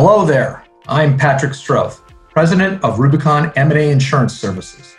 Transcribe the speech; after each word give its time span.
Hello 0.00 0.24
there. 0.24 0.64
I'm 0.86 1.18
Patrick 1.18 1.54
Stroth, 1.54 2.02
President 2.30 2.80
of 2.84 3.00
Rubicon 3.00 3.50
M&A 3.56 3.90
Insurance 3.90 4.32
Services. 4.32 4.94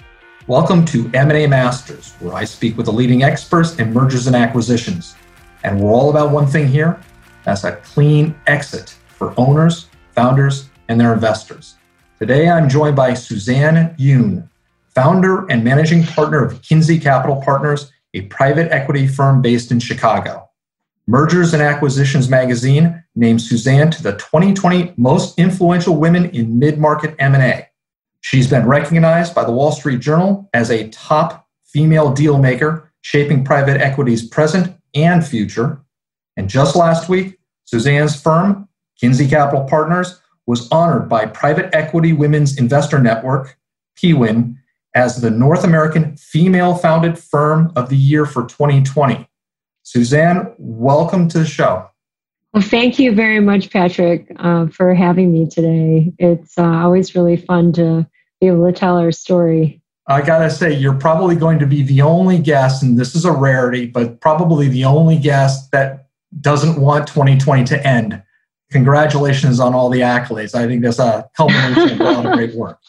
Welcome 0.46 0.84
to 0.88 1.10
M&A 1.14 1.48
Masters, 1.48 2.16
where 2.20 2.34
I 2.34 2.44
speak 2.44 2.76
with 2.76 2.88
the 2.88 2.92
leading 2.92 3.24
experts 3.24 3.80
in 3.80 3.94
mergers 3.94 4.28
and 4.28 4.36
acquisitions. 4.36 5.16
And 5.64 5.80
we're 5.80 5.94
all 5.94 6.10
about 6.10 6.32
one 6.32 6.48
thing 6.48 6.68
here, 6.68 7.00
that's 7.46 7.64
a 7.64 7.78
clean 7.78 8.36
exit 8.46 8.94
for 9.08 9.34
owners, 9.38 9.88
founders, 10.12 10.70
and 10.90 11.00
their 11.00 11.14
investors. 11.14 11.76
Today 12.20 12.50
I'm 12.50 12.68
joined 12.68 12.98
by 12.98 13.14
Suzanne 13.14 13.96
Yoon, 13.96 14.50
founder 14.90 15.50
and 15.50 15.64
managing 15.64 16.04
partner 16.04 16.44
of 16.44 16.62
Kinzie 16.62 17.00
Capital 17.00 17.42
Partners, 17.42 17.90
a 18.16 18.24
private 18.24 18.70
equity 18.74 19.08
firm 19.08 19.42
based 19.42 19.72
in 19.72 19.80
Chicago. 19.80 20.49
Mergers 21.10 21.56
and 21.56 21.64
Acquisitions 21.64 22.30
magazine 22.30 23.04
named 23.16 23.42
Suzanne 23.42 23.90
to 23.90 24.04
the 24.04 24.12
2020 24.12 24.94
most 24.96 25.40
influential 25.40 25.96
women 25.96 26.30
in 26.30 26.60
mid-market 26.60 27.16
M&A. 27.18 27.68
She's 28.22 28.48
been 28.48 28.68
recognized 28.68 29.34
by 29.34 29.44
the 29.44 29.52
Wall 29.52 29.72
Street 29.72 30.02
Journal 30.02 30.48
as 30.54 30.70
a 30.70 30.88
top 30.90 31.48
female 31.66 32.14
deal 32.14 32.38
maker, 32.38 32.94
shaping 33.02 33.44
private 33.44 33.82
equity's 33.82 34.30
present 34.30 34.78
and 34.94 35.26
future. 35.26 35.82
And 36.38 36.48
just 36.48 36.76
last 36.76 37.10
week, 37.10 37.40
Suzanne's 37.66 38.22
firm, 38.22 38.70
Kinzie 39.02 39.28
Capital 39.28 39.64
Partners, 39.64 40.22
was 40.46 40.72
honored 40.72 41.10
by 41.10 41.26
Private 41.26 41.74
Equity 41.74 42.14
Women's 42.14 42.56
Investor 42.60 43.00
Network, 43.00 43.58
PWIN, 43.98 44.58
as 44.94 45.22
the 45.22 45.32
North 45.32 45.64
American 45.64 46.16
Female 46.18 46.76
Founded 46.76 47.18
Firm 47.18 47.74
of 47.76 47.90
the 47.90 47.98
Year 47.98 48.28
for 48.28 48.46
2020. 48.46 49.28
Suzanne, 49.90 50.54
welcome 50.60 51.28
to 51.30 51.40
the 51.40 51.46
show. 51.48 51.90
Well, 52.54 52.62
thank 52.62 53.00
you 53.00 53.12
very 53.12 53.40
much, 53.40 53.72
Patrick, 53.72 54.32
uh, 54.36 54.68
for 54.68 54.94
having 54.94 55.34
me 55.34 55.50
today. 55.50 56.14
It's 56.20 56.60
uh, 56.60 56.64
always 56.64 57.16
really 57.16 57.38
fun 57.38 57.74
to 57.74 58.08
be 58.40 58.46
able 58.46 58.72
to 58.72 58.72
tell 58.72 59.00
our 59.00 59.12
story. 59.12 59.82
I 60.06 60.22
gotta 60.22 60.52
say, 60.52 60.72
you're 60.72 60.94
probably 60.94 61.36
going 61.36 61.58
to 61.58 61.66
be 61.66 61.82
the 61.82 62.04
only 62.04 62.38
guest, 62.38 62.84
and 62.84 63.00
this 63.00 63.16
is 63.16 63.26
a 63.26 63.32
rarity, 63.32 63.88
but 63.88 64.22
probably 64.22 64.68
the 64.68 64.86
only 64.86 65.18
guest 65.18 65.72
that 65.72 66.06
doesn't 66.40 66.80
want 66.80 67.08
2020 67.08 67.64
to 67.64 67.88
end. 67.88 68.22
Congratulations 68.72 69.60
on 69.60 69.74
all 69.74 69.90
the 69.90 70.02
accolades. 70.02 70.54
I 70.54 70.68
think 70.68 70.84
that's 70.84 71.00
a 71.00 71.28
culmination 71.36 71.94
of 71.94 72.00
a 72.00 72.04
lot 72.04 72.26
of 72.28 72.34
great 72.38 72.54
work. 72.54 72.80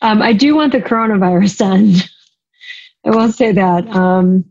Um, 0.00 0.22
I 0.22 0.32
do 0.32 0.54
want 0.54 0.72
the 0.72 0.80
coronavirus 0.80 1.58
to 1.58 1.64
end. 1.64 2.10
I 3.04 3.10
will 3.10 3.30
say 3.30 3.52
that. 3.52 3.86
Um, 3.88 4.46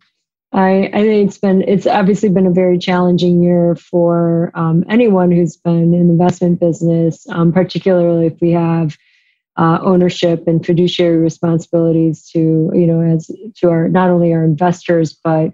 I, 0.56 0.90
I 0.94 1.02
think 1.02 1.28
it's 1.28 1.38
been 1.38 1.64
it's 1.68 1.86
obviously 1.86 2.30
been 2.30 2.48
a 2.48 2.52
very 2.52 2.78
challenging 2.78 3.44
year 3.44 3.76
for 3.76 4.52
um, 4.56 4.86
anyone 4.90 5.32
who's 5.32 5.58
been 5.58 5.94
in 5.94 6.10
investment 6.10 6.62
business, 6.62 7.28
um, 7.30 7.52
particularly 7.52 8.28
if 8.28 8.40
we 8.42 8.52
have 8.52 8.98
uh, 9.58 9.80
ownership 9.82 10.48
and 10.48 10.66
fiduciary 10.66 11.18
responsibilities 11.18 12.30
to 12.32 12.72
you 12.74 12.88
know 12.88 13.02
as 13.02 13.30
to 13.58 13.70
our 13.70 13.90
not 13.90 14.10
only 14.10 14.34
our 14.34 14.46
investors 14.46 15.14
but 15.14 15.52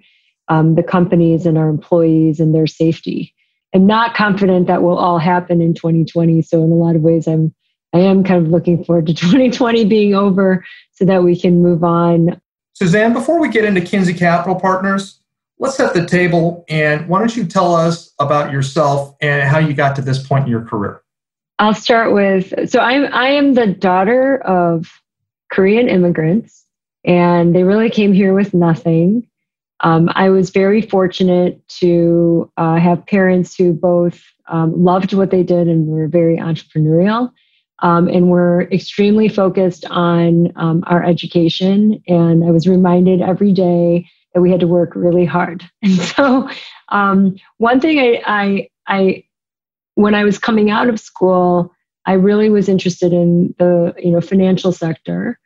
um, 0.50 0.76
the 0.76 0.84
companies 0.84 1.46
and 1.46 1.58
our 1.58 1.70
employees 1.70 2.40
and 2.40 2.54
their 2.54 2.68
safety. 2.68 3.34
I'm 3.74 3.88
not 3.88 4.16
confident 4.16 4.68
that 4.68 4.84
will 4.84 4.98
all 4.98 5.18
happen 5.18 5.62
in 5.62 5.74
2020. 5.74 6.42
So 6.42 6.64
in 6.64 6.72
a 6.72 6.76
lot 6.76 6.96
of 6.96 7.02
ways, 7.02 7.28
I'm 7.28 7.54
I 7.94 8.00
am 8.00 8.24
kind 8.24 8.46
of 8.46 8.52
looking 8.52 8.84
forward 8.84 9.08
to 9.08 9.14
2020 9.16 9.86
being 9.86 10.14
over 10.14 10.64
so 10.92 11.06
that 11.06 11.24
we 11.24 11.40
can 11.40 11.64
move 11.64 11.84
on 11.84 12.41
Suzanne, 12.82 13.14
before 13.14 13.40
we 13.40 13.48
get 13.48 13.64
into 13.64 13.80
Kinzie 13.80 14.12
Capital 14.12 14.56
Partners, 14.60 15.20
let's 15.60 15.78
set 15.78 15.94
the 15.94 16.04
table 16.04 16.66
and 16.68 17.08
why 17.08 17.20
don't 17.20 17.36
you 17.36 17.46
tell 17.46 17.76
us 17.76 18.12
about 18.18 18.52
yourself 18.52 19.16
and 19.22 19.48
how 19.48 19.60
you 19.60 19.76
got 19.76 19.96
to 19.98 20.02
this 20.02 20.26
point 20.26 20.46
in 20.46 20.50
your 20.50 20.64
career? 20.66 21.04
I'll 21.60 21.76
start 21.76 22.12
with 22.12 22.72
so 22.72 22.80
I'm 22.80 23.06
I 23.14 23.28
am 23.28 23.54
the 23.54 23.68
daughter 23.68 24.38
of 24.38 25.00
Korean 25.52 25.90
immigrants, 25.90 26.66
and 27.06 27.56
they 27.56 27.62
really 27.62 27.92
came 27.92 28.14
here 28.14 28.34
with 28.34 28.52
nothing. 28.52 29.28
Um, 29.82 30.10
I 30.16 30.30
was 30.30 30.50
very 30.50 30.82
fortunate 30.82 31.62
to 31.82 32.52
uh, 32.58 32.78
have 32.78 33.06
parents 33.06 33.56
who 33.56 33.74
both 33.74 34.24
um, 34.48 34.84
loved 34.84 35.14
what 35.14 35.30
they 35.30 35.44
did 35.44 35.68
and 35.68 35.86
were 35.86 36.08
very 36.08 36.38
entrepreneurial 36.38 37.32
um, 37.82 38.08
and 38.08 38.30
we're 38.30 38.64
extremely 38.64 39.28
focused 39.28 39.86
on 39.86 40.52
um, 40.56 40.84
our 40.88 41.04
education. 41.04 42.02
And 42.08 42.44
I 42.44 42.52
was 42.52 42.68
reminded 42.68 43.22
every 43.22 43.54
day 43.54 44.08
that 44.34 44.42
we 44.42 44.52
had 44.52 44.60
to 44.62 44.68
work 44.68 44.92
really 44.96 45.26
hard. 45.26 45.64
And 45.82 45.94
so, 45.94 46.50
um, 46.90 47.36
one 47.58 47.80
thing 47.80 48.00
I, 48.00 48.22
I, 48.26 48.70
I, 48.88 49.24
when 49.96 50.16
I 50.16 50.24
was 50.24 50.38
coming 50.38 50.70
out 50.70 50.90
of 50.90 51.00
school, 51.00 51.74
I 52.06 52.14
really 52.14 52.50
was 52.50 52.68
interested 52.68 53.14
in 53.14 53.54
the 53.60 53.94
you 53.98 54.12
know 54.12 54.22
financial 54.22 54.72
sector, 54.72 55.40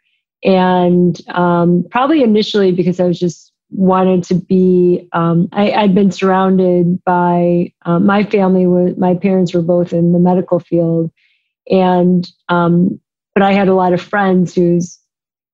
and 0.44 1.20
um, 1.30 1.86
probably 1.92 2.24
initially 2.24 2.72
because 2.72 3.00
I 3.00 3.06
was 3.06 3.20
just 3.20 3.52
wanted 3.72 4.24
to 4.26 4.36
be. 4.36 5.08
Um, 5.12 5.50
I, 5.52 5.70
had 5.70 5.94
been 5.94 6.12
surrounded 6.12 7.04
by 7.04 7.74
uh, 7.86 8.00
my 8.00 8.24
family. 8.24 8.68
Was, 8.68 8.96
my 8.98 9.16
parents 9.16 9.54
were 9.54 9.62
both 9.62 9.92
in 9.92 10.14
the 10.14 10.20
medical 10.20 10.60
field, 10.60 11.12
and, 11.70 12.28
um, 12.50 13.00
but 13.34 13.44
I 13.44 13.54
had 13.54 13.68
a 13.68 13.76
lot 13.76 13.94
of 13.94 14.02
friends 14.02 14.54
whose 14.54 15.00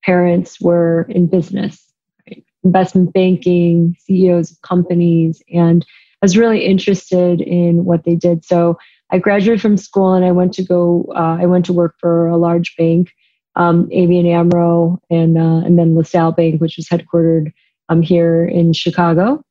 parents 0.03 0.59
were 0.61 1.07
in 1.09 1.27
business, 1.27 1.83
right? 2.27 2.43
investment 2.63 3.13
banking, 3.13 3.95
CEOs 3.99 4.51
of 4.51 4.61
companies, 4.61 5.41
and 5.53 5.85
I 6.21 6.25
was 6.25 6.37
really 6.37 6.65
interested 6.65 7.41
in 7.41 7.85
what 7.85 8.03
they 8.03 8.15
did. 8.15 8.45
So 8.45 8.77
I 9.11 9.17
graduated 9.17 9.61
from 9.61 9.77
school 9.77 10.13
and 10.13 10.23
I 10.23 10.31
went 10.31 10.53
to 10.53 10.63
go, 10.63 11.05
uh, 11.15 11.37
I 11.39 11.45
went 11.45 11.65
to 11.65 11.73
work 11.73 11.95
for 11.99 12.27
a 12.27 12.37
large 12.37 12.75
bank, 12.77 13.11
um, 13.55 13.87
ABN 13.89 14.27
AMRO, 14.27 15.01
and, 15.09 15.37
uh, 15.37 15.65
and 15.65 15.77
then 15.77 15.95
LaSalle 15.95 16.31
Bank, 16.31 16.61
which 16.61 16.77
was 16.77 16.87
headquartered 16.87 17.51
um, 17.89 18.01
here 18.01 18.45
in 18.45 18.71
Chicago. 18.71 19.43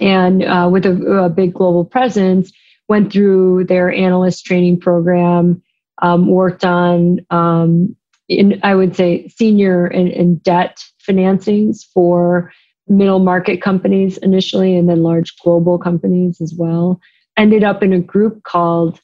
And 0.00 0.42
uh, 0.42 0.68
with 0.72 0.86
a, 0.86 1.24
a, 1.24 1.28
big 1.28 1.54
global 1.54 1.84
presence, 1.84 2.52
went 2.88 3.12
through 3.12 3.64
their 3.64 3.92
analyst 3.92 4.44
training 4.44 4.80
program, 4.80 5.62
um, 6.02 6.28
worked 6.28 6.64
on, 6.64 7.20
um, 7.30 7.94
in, 8.28 8.60
I 8.62 8.74
would 8.74 8.96
say, 8.96 9.28
senior 9.28 9.86
and, 9.86 10.08
and 10.08 10.42
debt 10.42 10.84
financings 11.08 11.84
for 11.92 12.52
middle 12.88 13.18
market 13.18 13.62
companies 13.62 14.18
initially, 14.18 14.76
and 14.76 14.88
then 14.88 15.02
large 15.02 15.36
global 15.38 15.78
companies 15.78 16.40
as 16.40 16.54
well. 16.56 17.00
Ended 17.36 17.64
up 17.64 17.82
in 17.82 17.92
a 17.92 18.00
group 18.00 18.42
called 18.44 19.00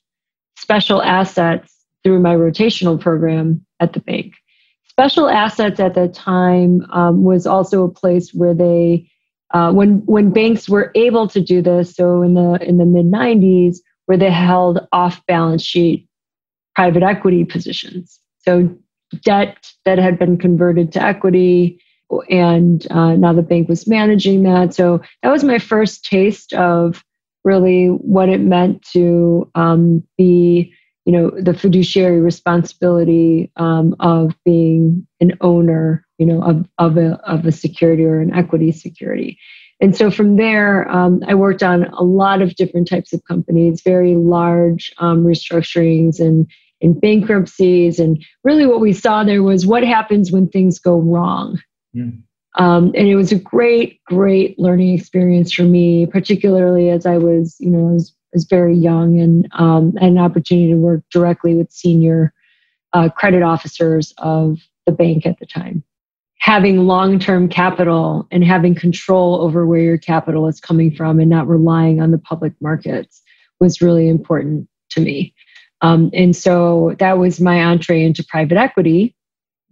Special 0.56 1.02
Assets 1.02 1.74
through 2.02 2.20
my 2.20 2.34
rotational 2.34 3.00
program 3.00 3.64
at 3.80 3.92
the 3.92 4.00
bank. 4.00 4.34
Special 4.88 5.28
Assets 5.28 5.80
at 5.80 5.94
that 5.94 6.14
time 6.14 6.82
um, 6.90 7.24
was 7.24 7.46
also 7.46 7.84
a 7.84 7.90
place 7.90 8.34
where 8.34 8.54
they, 8.54 9.10
uh, 9.52 9.72
when 9.72 10.04
when 10.06 10.30
banks 10.30 10.68
were 10.68 10.92
able 10.94 11.26
to 11.28 11.40
do 11.40 11.62
this, 11.62 11.94
so 11.94 12.22
in 12.22 12.34
the 12.34 12.58
in 12.62 12.78
the 12.78 12.84
mid 12.84 13.06
'90s, 13.06 13.78
where 14.06 14.18
they 14.18 14.30
held 14.30 14.86
off 14.92 15.24
balance 15.26 15.62
sheet 15.62 16.06
private 16.80 17.02
equity 17.02 17.44
positions. 17.44 18.18
So 18.38 18.74
debt 19.22 19.70
that 19.84 19.98
had 19.98 20.18
been 20.18 20.38
converted 20.38 20.92
to 20.92 21.02
equity, 21.02 21.78
and 22.30 22.90
uh, 22.90 23.16
now 23.16 23.34
the 23.34 23.42
bank 23.42 23.68
was 23.68 23.86
managing 23.86 24.44
that. 24.44 24.72
So 24.72 25.02
that 25.22 25.30
was 25.30 25.44
my 25.44 25.58
first 25.58 26.06
taste 26.06 26.54
of 26.54 27.04
really 27.44 27.88
what 27.88 28.30
it 28.30 28.40
meant 28.40 28.80
to 28.94 29.50
um, 29.54 30.02
be, 30.16 30.72
you 31.04 31.12
know, 31.12 31.30
the 31.38 31.52
fiduciary 31.52 32.22
responsibility 32.22 33.52
um, 33.56 33.94
of 34.00 34.34
being 34.46 35.06
an 35.20 35.36
owner, 35.42 36.06
you 36.16 36.24
know, 36.24 36.42
of, 36.42 36.66
of, 36.78 36.96
a, 36.96 37.20
of 37.26 37.44
a 37.44 37.52
security 37.52 38.04
or 38.04 38.20
an 38.20 38.32
equity 38.32 38.72
security. 38.72 39.38
And 39.82 39.94
so 39.94 40.10
from 40.10 40.36
there, 40.36 40.90
um, 40.90 41.22
I 41.28 41.34
worked 41.34 41.62
on 41.62 41.84
a 41.84 42.02
lot 42.02 42.40
of 42.40 42.54
different 42.54 42.88
types 42.88 43.12
of 43.12 43.22
companies, 43.24 43.82
very 43.82 44.14
large 44.14 44.94
um, 44.96 45.24
restructurings 45.26 46.20
and, 46.20 46.50
and 46.82 47.00
bankruptcies. 47.00 47.98
And 47.98 48.24
really, 48.44 48.66
what 48.66 48.80
we 48.80 48.92
saw 48.92 49.24
there 49.24 49.42
was 49.42 49.66
what 49.66 49.84
happens 49.84 50.32
when 50.32 50.48
things 50.48 50.78
go 50.78 50.98
wrong. 50.98 51.60
Mm. 51.94 52.22
Um, 52.58 52.92
and 52.96 53.06
it 53.06 53.14
was 53.14 53.30
a 53.30 53.38
great, 53.38 54.02
great 54.04 54.58
learning 54.58 54.94
experience 54.94 55.52
for 55.52 55.62
me, 55.62 56.06
particularly 56.06 56.90
as 56.90 57.06
I 57.06 57.16
was, 57.16 57.56
you 57.60 57.70
know, 57.70 57.90
I 57.90 57.92
was, 57.92 58.12
I 58.12 58.28
was 58.34 58.44
very 58.44 58.76
young 58.76 59.20
and 59.20 59.48
um, 59.52 59.94
had 59.96 60.10
an 60.10 60.18
opportunity 60.18 60.72
to 60.72 60.78
work 60.78 61.02
directly 61.12 61.54
with 61.54 61.70
senior 61.70 62.32
uh, 62.92 63.08
credit 63.08 63.42
officers 63.42 64.12
of 64.18 64.58
the 64.86 64.92
bank 64.92 65.26
at 65.26 65.38
the 65.38 65.46
time 65.46 65.84
having 66.40 66.86
long 66.86 67.18
term 67.18 67.48
capital 67.48 68.26
and 68.30 68.42
having 68.42 68.74
control 68.74 69.40
over 69.42 69.66
where 69.66 69.80
your 69.80 69.98
capital 69.98 70.48
is 70.48 70.58
coming 70.58 70.90
from 70.90 71.20
and 71.20 71.30
not 71.30 71.46
relying 71.46 72.00
on 72.00 72.10
the 72.10 72.18
public 72.18 72.52
markets 72.60 73.22
was 73.60 73.80
really 73.80 74.08
important 74.08 74.66
to 74.90 75.00
me. 75.00 75.34
Um, 75.82 76.10
and 76.12 76.34
so 76.34 76.94
that 76.98 77.18
was 77.18 77.40
my 77.40 77.64
entree 77.64 78.02
into 78.02 78.24
private 78.24 78.58
equity, 78.58 79.14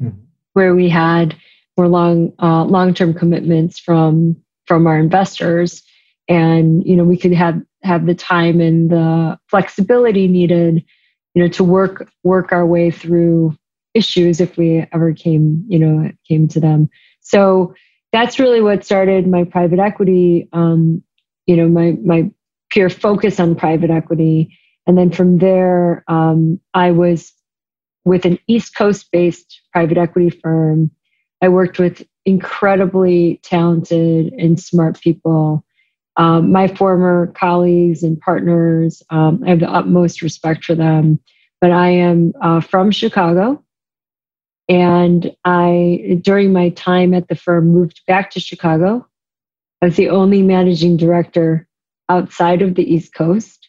mm-hmm. 0.00 0.18
where 0.54 0.74
we 0.74 0.88
had 0.88 1.36
more 1.76 1.88
long 1.88 2.32
uh, 2.42 2.64
long 2.64 2.94
term 2.94 3.14
commitments 3.14 3.78
from 3.78 4.36
from 4.66 4.86
our 4.86 4.98
investors, 4.98 5.82
and 6.28 6.84
you 6.86 6.96
know 6.96 7.04
we 7.04 7.16
could 7.16 7.32
have 7.32 7.60
have 7.82 8.06
the 8.06 8.14
time 8.14 8.60
and 8.60 8.90
the 8.90 9.38
flexibility 9.48 10.26
needed 10.28 10.84
you 11.38 11.44
know, 11.44 11.48
to 11.50 11.62
work 11.62 12.10
work 12.24 12.50
our 12.50 12.66
way 12.66 12.90
through 12.90 13.56
issues 13.94 14.40
if 14.40 14.56
we 14.56 14.84
ever 14.92 15.12
came, 15.12 15.64
you 15.68 15.78
know, 15.78 16.10
came 16.26 16.48
to 16.48 16.58
them. 16.58 16.90
So 17.20 17.74
that's 18.12 18.40
really 18.40 18.60
what 18.60 18.84
started 18.84 19.28
my 19.28 19.44
private 19.44 19.78
equity, 19.78 20.48
um, 20.52 21.00
you 21.46 21.56
know, 21.56 21.68
my 21.68 21.92
my 22.02 22.30
pure 22.70 22.90
focus 22.90 23.38
on 23.38 23.54
private 23.54 23.88
equity. 23.88 24.58
And 24.88 24.96
then 24.96 25.10
from 25.10 25.38
there, 25.38 26.02
um, 26.08 26.58
I 26.72 26.90
was 26.90 27.32
with 28.06 28.24
an 28.24 28.38
East 28.46 28.74
Coast 28.74 29.08
based 29.12 29.60
private 29.70 29.98
equity 29.98 30.30
firm. 30.30 30.90
I 31.42 31.50
worked 31.50 31.78
with 31.78 32.02
incredibly 32.24 33.38
talented 33.42 34.32
and 34.32 34.58
smart 34.58 34.98
people. 35.00 35.62
Um, 36.16 36.50
my 36.50 36.68
former 36.68 37.28
colleagues 37.28 38.02
and 38.02 38.18
partners, 38.18 39.02
um, 39.10 39.42
I 39.44 39.50
have 39.50 39.60
the 39.60 39.70
utmost 39.70 40.22
respect 40.22 40.64
for 40.64 40.74
them. 40.74 41.20
But 41.60 41.70
I 41.70 41.90
am 41.90 42.32
uh, 42.40 42.60
from 42.60 42.90
Chicago. 42.90 43.62
And 44.70 45.34
I, 45.44 46.20
during 46.22 46.52
my 46.52 46.70
time 46.70 47.12
at 47.12 47.28
the 47.28 47.34
firm, 47.34 47.68
moved 47.68 48.00
back 48.06 48.30
to 48.30 48.40
Chicago. 48.40 49.06
I 49.82 49.86
was 49.86 49.96
the 49.96 50.08
only 50.08 50.42
managing 50.42 50.96
director 50.96 51.68
outside 52.08 52.62
of 52.62 52.74
the 52.74 52.90
East 52.90 53.12
Coast. 53.14 53.67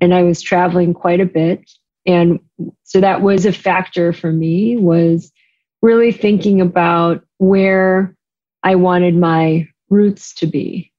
And 0.00 0.14
I 0.14 0.22
was 0.22 0.42
traveling 0.42 0.94
quite 0.94 1.20
a 1.20 1.26
bit. 1.26 1.70
And 2.06 2.40
so 2.84 3.00
that 3.00 3.22
was 3.22 3.46
a 3.46 3.52
factor 3.52 4.12
for 4.12 4.32
me 4.32 4.76
was 4.76 5.30
really 5.82 6.12
thinking 6.12 6.60
about 6.60 7.24
where 7.38 8.16
I 8.62 8.74
wanted 8.74 9.14
my 9.14 9.68
roots 9.90 10.34
to 10.36 10.46
be. 10.46 10.92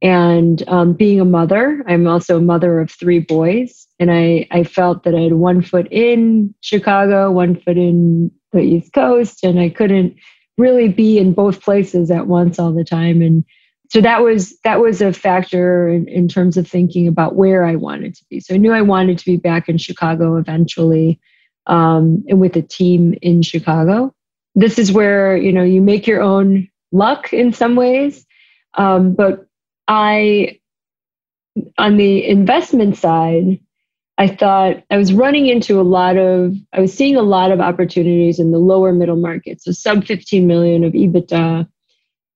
And 0.00 0.64
um, 0.68 0.94
being 0.94 1.20
a 1.20 1.24
mother, 1.24 1.84
I'm 1.86 2.08
also 2.08 2.38
a 2.38 2.42
mother 2.42 2.80
of 2.80 2.90
three 2.90 3.20
boys. 3.20 3.86
And 4.00 4.10
I, 4.10 4.48
I 4.50 4.64
felt 4.64 5.04
that 5.04 5.14
I 5.14 5.20
had 5.20 5.34
one 5.34 5.62
foot 5.62 5.86
in 5.92 6.54
Chicago, 6.60 7.30
one 7.30 7.54
foot 7.54 7.76
in 7.76 8.30
the 8.50 8.60
East 8.60 8.92
Coast, 8.92 9.44
and 9.44 9.60
I 9.60 9.68
couldn't 9.68 10.16
really 10.58 10.88
be 10.88 11.18
in 11.18 11.32
both 11.32 11.62
places 11.62 12.10
at 12.10 12.26
once 12.26 12.58
all 12.58 12.72
the 12.72 12.84
time. 12.84 13.22
And 13.22 13.44
so 13.92 14.00
that 14.00 14.22
was 14.22 14.58
that 14.64 14.80
was 14.80 15.02
a 15.02 15.12
factor 15.12 15.86
in, 15.86 16.08
in 16.08 16.26
terms 16.26 16.56
of 16.56 16.66
thinking 16.66 17.06
about 17.06 17.34
where 17.34 17.66
I 17.66 17.76
wanted 17.76 18.14
to 18.14 18.24
be. 18.30 18.40
So 18.40 18.54
I 18.54 18.56
knew 18.56 18.72
I 18.72 18.80
wanted 18.80 19.18
to 19.18 19.24
be 19.26 19.36
back 19.36 19.68
in 19.68 19.76
Chicago 19.76 20.36
eventually, 20.36 21.20
um, 21.66 22.24
and 22.26 22.40
with 22.40 22.56
a 22.56 22.62
team 22.62 23.14
in 23.20 23.42
Chicago. 23.42 24.14
This 24.54 24.78
is 24.78 24.90
where 24.90 25.36
you 25.36 25.52
know 25.52 25.62
you 25.62 25.82
make 25.82 26.06
your 26.06 26.22
own 26.22 26.70
luck 26.90 27.34
in 27.34 27.52
some 27.52 27.76
ways, 27.76 28.24
um, 28.78 29.12
but 29.12 29.44
I 29.86 30.58
on 31.76 31.98
the 31.98 32.26
investment 32.26 32.96
side, 32.96 33.60
I 34.16 34.26
thought 34.26 34.84
I 34.90 34.96
was 34.96 35.12
running 35.12 35.48
into 35.48 35.78
a 35.78 35.82
lot 35.82 36.16
of, 36.16 36.54
I 36.72 36.80
was 36.80 36.94
seeing 36.94 37.16
a 37.16 37.22
lot 37.22 37.52
of 37.52 37.60
opportunities 37.60 38.38
in 38.38 38.52
the 38.52 38.58
lower 38.58 38.94
middle 38.94 39.16
market, 39.16 39.60
so 39.60 39.70
sub 39.70 40.06
15 40.06 40.46
million 40.46 40.82
of 40.82 40.94
EBITDA 40.94 41.68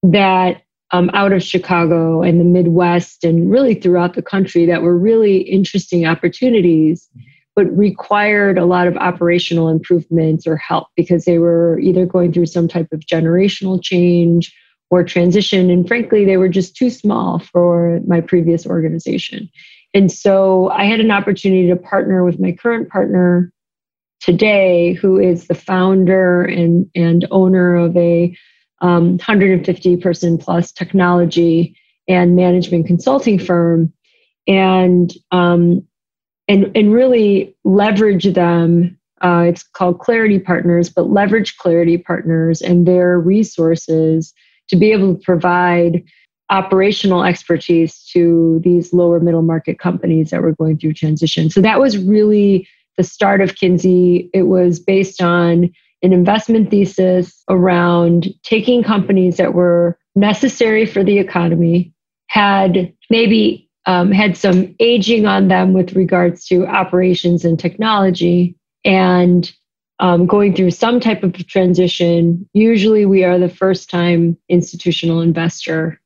that 0.02 0.60
um, 0.92 1.10
out 1.14 1.32
of 1.32 1.42
Chicago 1.42 2.22
and 2.22 2.40
the 2.40 2.44
Midwest 2.44 3.24
and 3.24 3.50
really 3.50 3.74
throughout 3.74 4.14
the 4.14 4.22
country 4.22 4.66
that 4.66 4.82
were 4.82 4.96
really 4.96 5.38
interesting 5.38 6.06
opportunities, 6.06 7.08
but 7.54 7.66
required 7.76 8.58
a 8.58 8.66
lot 8.66 8.86
of 8.86 8.96
operational 8.96 9.68
improvements 9.68 10.46
or 10.46 10.56
help 10.56 10.88
because 10.96 11.24
they 11.24 11.38
were 11.38 11.78
either 11.80 12.06
going 12.06 12.32
through 12.32 12.46
some 12.46 12.68
type 12.68 12.88
of 12.92 13.00
generational 13.00 13.82
change 13.82 14.54
or 14.90 15.02
transition. 15.02 15.70
And 15.70 15.88
frankly, 15.88 16.24
they 16.24 16.36
were 16.36 16.48
just 16.48 16.76
too 16.76 16.90
small 16.90 17.40
for 17.40 18.00
my 18.06 18.20
previous 18.20 18.66
organization. 18.66 19.48
And 19.94 20.12
so 20.12 20.68
I 20.70 20.84
had 20.84 21.00
an 21.00 21.10
opportunity 21.10 21.66
to 21.68 21.76
partner 21.76 22.24
with 22.24 22.38
my 22.38 22.52
current 22.52 22.88
partner 22.88 23.50
today, 24.20 24.92
who 24.92 25.18
is 25.18 25.46
the 25.46 25.54
founder 25.54 26.42
and, 26.42 26.88
and 26.94 27.26
owner 27.30 27.74
of 27.76 27.96
a 27.96 28.36
um, 28.80 29.16
150 29.16 29.96
person 29.98 30.38
plus 30.38 30.72
technology 30.72 31.76
and 32.08 32.36
management 32.36 32.86
consulting 32.86 33.38
firm, 33.38 33.92
and 34.46 35.12
um, 35.32 35.86
and 36.48 36.70
and 36.76 36.92
really 36.92 37.56
leverage 37.64 38.32
them. 38.34 38.98
Uh, 39.22 39.44
it's 39.48 39.62
called 39.62 39.98
Clarity 39.98 40.38
Partners, 40.38 40.90
but 40.90 41.10
leverage 41.10 41.56
Clarity 41.56 41.96
Partners 41.96 42.60
and 42.60 42.86
their 42.86 43.18
resources 43.18 44.34
to 44.68 44.76
be 44.76 44.92
able 44.92 45.14
to 45.14 45.22
provide 45.22 46.04
operational 46.50 47.24
expertise 47.24 48.04
to 48.12 48.60
these 48.62 48.92
lower 48.92 49.18
middle 49.18 49.42
market 49.42 49.78
companies 49.78 50.30
that 50.30 50.42
were 50.42 50.54
going 50.54 50.78
through 50.78 50.92
transition. 50.92 51.50
So 51.50 51.60
that 51.60 51.80
was 51.80 51.98
really 51.98 52.68
the 52.96 53.04
start 53.04 53.40
of 53.40 53.56
Kinzie. 53.56 54.30
It 54.32 54.44
was 54.44 54.78
based 54.78 55.20
on 55.20 55.70
an 56.02 56.12
investment 56.12 56.70
thesis 56.70 57.42
around 57.48 58.28
taking 58.42 58.82
companies 58.82 59.36
that 59.36 59.54
were 59.54 59.98
necessary 60.14 60.86
for 60.86 61.02
the 61.02 61.18
economy, 61.18 61.92
had 62.28 62.92
maybe 63.10 63.68
um, 63.86 64.10
had 64.10 64.36
some 64.36 64.74
aging 64.80 65.26
on 65.26 65.48
them 65.48 65.72
with 65.72 65.94
regards 65.94 66.46
to 66.46 66.66
operations 66.66 67.44
and 67.44 67.58
technology, 67.58 68.56
and 68.84 69.52
um, 69.98 70.26
going 70.26 70.54
through 70.54 70.72
some 70.72 71.00
type 71.00 71.22
of 71.22 71.34
transition. 71.46 72.48
Usually, 72.52 73.06
we 73.06 73.24
are 73.24 73.38
the 73.38 73.48
first 73.48 73.88
time 73.88 74.36
institutional 74.48 75.20
investor 75.20 76.00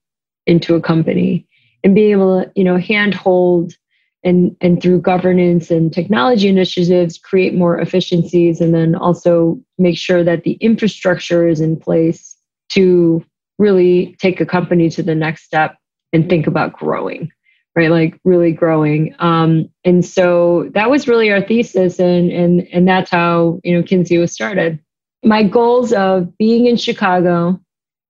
into 0.47 0.75
a 0.75 0.81
company 0.81 1.47
and 1.83 1.95
being 1.95 2.13
able 2.13 2.45
to 2.45 2.53
you 2.55 2.65
know 2.65 2.77
handhold 2.77 3.75
and 4.23 4.55
and 4.61 4.83
through 4.83 5.01
governance 5.01 5.71
and 5.71 5.93
technology 5.93 6.49
initiatives 6.49 7.19
create 7.19 7.55
more 7.55 7.79
efficiencies 7.79 8.61
and 8.61 8.75
then 8.75 8.95
also 8.95 9.59
make 9.79 9.97
sure 9.97 10.23
that 10.23 10.45
the 10.45 10.53
infrastructure 10.55 11.49
is 11.49 11.61
in 11.61 11.79
place 11.79 12.37
to 12.69 13.25
really 13.59 14.17
take 14.21 14.41
a 14.41 14.47
company 14.47 14.89
to 14.91 15.03
the 15.03 15.15
next 15.15 15.45
step 15.45 15.77
and 16.13 16.29
think 16.29 16.47
about 16.47 16.73
growing 16.73 17.31
right? 17.77 17.91
Like 17.91 18.19
really 18.25 18.53
growing. 18.53 19.15
Um, 19.19 19.69
and 19.85 20.05
so 20.05 20.69
that 20.75 20.91
was 20.91 21.09
really 21.09 21.31
our 21.31 21.41
thesis 21.41 21.99
and 21.99 22.31
and 22.31 22.67
and 22.73 22.87
that's 22.87 23.11
how 23.11 23.61
you 23.65 23.77
know 23.77 23.83
kinzie 23.83 24.19
was 24.19 24.33
started. 24.33 24.79
My 25.23 25.43
goals 25.43 25.93
of 25.93 26.37
being 26.39 26.67
in 26.67 26.77
chicago 26.77 27.61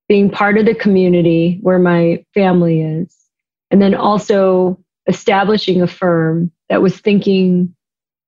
being 0.07 0.29
part 0.29 0.57
of 0.57 0.65
the 0.65 0.75
community 0.75 1.59
where 1.61 1.79
my 1.79 2.23
family 2.33 2.81
is, 2.81 3.15
and 3.69 3.81
then 3.81 3.95
also 3.95 4.77
establishing 5.11 5.81
a 5.81 5.87
firm 5.87 6.51
that 6.69 6.81
was 6.81 6.99
thinking 6.99 7.75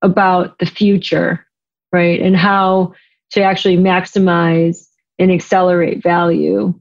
about 0.02 0.58
the 0.58 0.66
future, 0.66 1.44
right? 1.92 2.20
And 2.20 2.36
how 2.36 2.92
to 3.32 3.42
actually 3.42 3.76
maximize 3.76 4.86
and 5.18 5.32
accelerate 5.32 6.02
value 6.02 6.78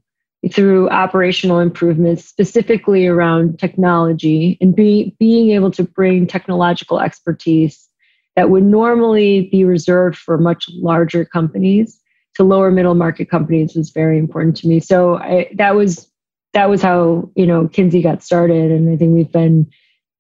through 0.52 0.90
operational 0.90 1.60
improvements, 1.60 2.26
specifically 2.26 3.08
around 3.08 3.58
technology 3.58 4.58
and 4.60 4.76
be, 4.76 5.16
being 5.18 5.52
able 5.52 5.72
to 5.72 5.84
bring 5.84 6.28
technological 6.28 7.00
expertise 7.00 7.88
that 8.36 8.50
would 8.50 8.64
normally 8.64 9.48
be 9.52 9.64
reserved 9.64 10.18
for 10.18 10.38
much 10.38 10.66
larger 10.74 11.24
companies 11.24 12.00
to 12.36 12.44
lower 12.44 12.72
middle 12.72 12.96
market 12.96 13.30
companies 13.30 13.76
was 13.76 13.92
very 13.92 14.18
important 14.18 14.58
to 14.58 14.68
me. 14.68 14.80
So 14.80 15.18
I, 15.18 15.50
that 15.56 15.76
was 15.76 16.10
that 16.54 16.70
was 16.70 16.82
how 16.82 17.32
you 17.36 17.46
know 17.46 17.68
Kinzie 17.68 18.02
got 18.02 18.24
started, 18.24 18.72
and 18.72 18.90
I 18.92 18.98
think 18.98 19.14
we've 19.14 19.32
been 19.32 19.70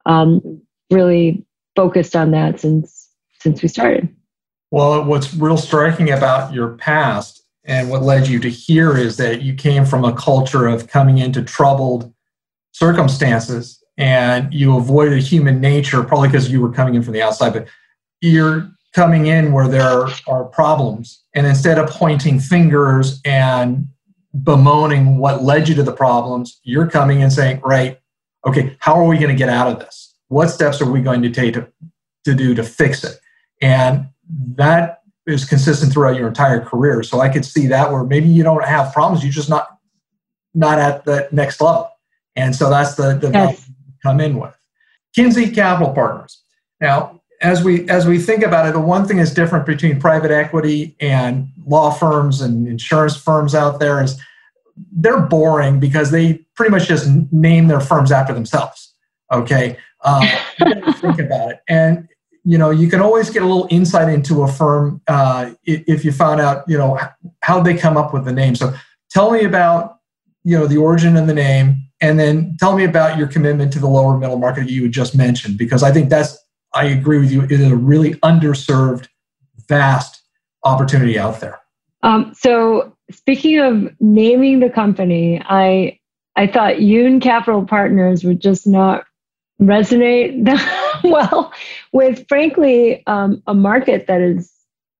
um, 0.05 0.61
really 0.91 1.45
focused 1.75 2.15
on 2.15 2.31
that 2.31 2.59
since 2.59 3.09
since 3.39 3.61
we 3.61 3.67
started. 3.67 4.07
Well, 4.71 5.03
what's 5.03 5.33
real 5.33 5.57
striking 5.57 6.11
about 6.11 6.53
your 6.53 6.69
past 6.77 7.43
and 7.65 7.89
what 7.89 8.03
led 8.03 8.27
you 8.27 8.39
to 8.39 8.49
here 8.49 8.97
is 8.97 9.17
that 9.17 9.41
you 9.41 9.53
came 9.53 9.85
from 9.85 10.03
a 10.03 10.13
culture 10.13 10.67
of 10.67 10.87
coming 10.87 11.17
into 11.17 11.43
troubled 11.43 12.13
circumstances 12.71 13.83
and 13.97 14.53
you 14.53 14.75
avoided 14.75 15.21
human 15.21 15.61
nature, 15.61 16.03
probably 16.03 16.29
because 16.29 16.51
you 16.51 16.59
were 16.61 16.71
coming 16.71 16.95
in 16.95 17.03
from 17.03 17.13
the 17.13 17.21
outside, 17.21 17.53
but 17.53 17.67
you're 18.21 18.69
coming 18.93 19.27
in 19.27 19.51
where 19.51 19.67
there 19.67 20.07
are 20.27 20.45
problems. 20.45 21.21
And 21.33 21.45
instead 21.45 21.77
of 21.77 21.89
pointing 21.89 22.39
fingers 22.39 23.21
and 23.25 23.87
bemoaning 24.41 25.17
what 25.17 25.43
led 25.43 25.69
you 25.69 25.75
to 25.75 25.83
the 25.83 25.93
problems, 25.93 26.59
you're 26.63 26.89
coming 26.89 27.21
and 27.21 27.31
saying, 27.31 27.61
right, 27.63 27.99
okay, 28.45 28.75
how 28.79 28.95
are 28.95 29.05
we 29.05 29.17
going 29.17 29.29
to 29.29 29.35
get 29.37 29.49
out 29.49 29.71
of 29.71 29.79
this? 29.79 30.13
What 30.27 30.49
steps 30.49 30.81
are 30.81 30.89
we 30.89 31.01
going 31.01 31.21
to 31.21 31.29
take 31.29 31.53
to, 31.53 31.67
to 32.25 32.33
do 32.33 32.53
to 32.55 32.63
fix 32.63 33.03
it? 33.03 33.19
And 33.61 34.07
that 34.55 35.01
is 35.25 35.45
consistent 35.45 35.93
throughout 35.93 36.17
your 36.17 36.27
entire 36.27 36.59
career. 36.59 37.03
So 37.03 37.21
I 37.21 37.29
could 37.29 37.45
see 37.45 37.67
that 37.67 37.91
where 37.91 38.03
maybe 38.03 38.27
you 38.27 38.43
don't 38.43 38.63
have 38.65 38.93
problems, 38.93 39.23
you're 39.23 39.31
just 39.31 39.49
not 39.49 39.67
not 40.53 40.77
at 40.77 41.05
the 41.05 41.27
next 41.31 41.59
level. 41.61 41.89
And 42.35 42.55
so 42.55 42.69
that's 42.69 42.95
the, 42.95 43.15
the 43.15 43.31
yes. 43.31 43.69
come 44.03 44.19
in 44.19 44.39
with. 44.39 44.55
Kinzie 45.15 45.49
Capital 45.49 45.93
Partners. 45.93 46.43
Now, 46.79 47.21
as 47.41 47.63
we 47.63 47.87
as 47.89 48.07
we 48.07 48.19
think 48.19 48.43
about 48.43 48.67
it, 48.67 48.73
the 48.73 48.79
one 48.79 49.07
thing 49.07 49.19
is 49.19 49.33
different 49.33 49.65
between 49.65 49.99
private 49.99 50.31
equity 50.31 50.95
and 50.99 51.49
law 51.65 51.91
firms 51.91 52.41
and 52.41 52.67
insurance 52.67 53.15
firms 53.15 53.53
out 53.53 53.79
there 53.79 54.01
is 54.01 54.19
they're 54.91 55.21
boring 55.21 55.79
because 55.79 56.11
they 56.11 56.45
pretty 56.55 56.71
much 56.71 56.87
just 56.87 57.09
name 57.31 57.67
their 57.67 57.79
firms 57.79 58.11
after 58.11 58.33
themselves. 58.33 58.93
Okay, 59.31 59.77
um, 60.03 60.23
think 60.95 61.19
about 61.19 61.51
it, 61.51 61.59
and 61.67 62.07
you 62.43 62.57
know 62.57 62.69
you 62.69 62.89
can 62.89 63.01
always 63.01 63.29
get 63.29 63.41
a 63.41 63.45
little 63.45 63.67
insight 63.69 64.09
into 64.09 64.43
a 64.43 64.47
firm 64.47 65.01
uh, 65.07 65.51
if 65.63 66.03
you 66.03 66.11
found 66.11 66.41
out 66.41 66.63
you 66.67 66.77
know 66.77 66.99
how 67.41 67.61
they 67.61 67.75
come 67.75 67.97
up 67.97 68.13
with 68.13 68.25
the 68.25 68.33
name. 68.33 68.55
So 68.55 68.73
tell 69.09 69.31
me 69.31 69.45
about 69.45 69.99
you 70.43 70.57
know 70.57 70.67
the 70.67 70.77
origin 70.77 71.17
of 71.17 71.27
the 71.27 71.33
name 71.33 71.77
and 72.01 72.19
then 72.19 72.57
tell 72.59 72.75
me 72.75 72.83
about 72.83 73.17
your 73.17 73.27
commitment 73.27 73.71
to 73.73 73.79
the 73.79 73.87
lower 73.87 74.17
middle 74.17 74.37
market 74.37 74.69
you 74.69 74.89
just 74.89 75.15
mentioned 75.15 75.57
because 75.57 75.83
i 75.83 75.89
think 75.89 76.09
that's 76.09 76.37
i 76.73 76.83
agree 76.83 77.17
with 77.17 77.31
you 77.31 77.41
it 77.43 77.51
is 77.51 77.71
a 77.71 77.77
really 77.77 78.15
underserved 78.15 79.07
vast 79.67 80.23
opportunity 80.63 81.19
out 81.19 81.39
there. 81.39 81.59
Um, 82.03 82.33
so 82.37 82.92
speaking 83.13 83.59
of 83.59 83.89
naming 83.99 84.59
the 84.59 84.69
company 84.69 85.41
i 85.45 85.97
i 86.35 86.47
thought 86.47 86.75
Yoon 86.75 87.21
capital 87.21 87.65
partners 87.65 88.23
would 88.23 88.39
just 88.39 88.67
not 88.67 89.05
resonate 89.61 90.43
well 91.03 91.53
with, 91.91 92.25
frankly, 92.27 93.05
um, 93.07 93.41
a 93.47 93.53
market 93.53 94.07
that 94.07 94.21
is 94.21 94.51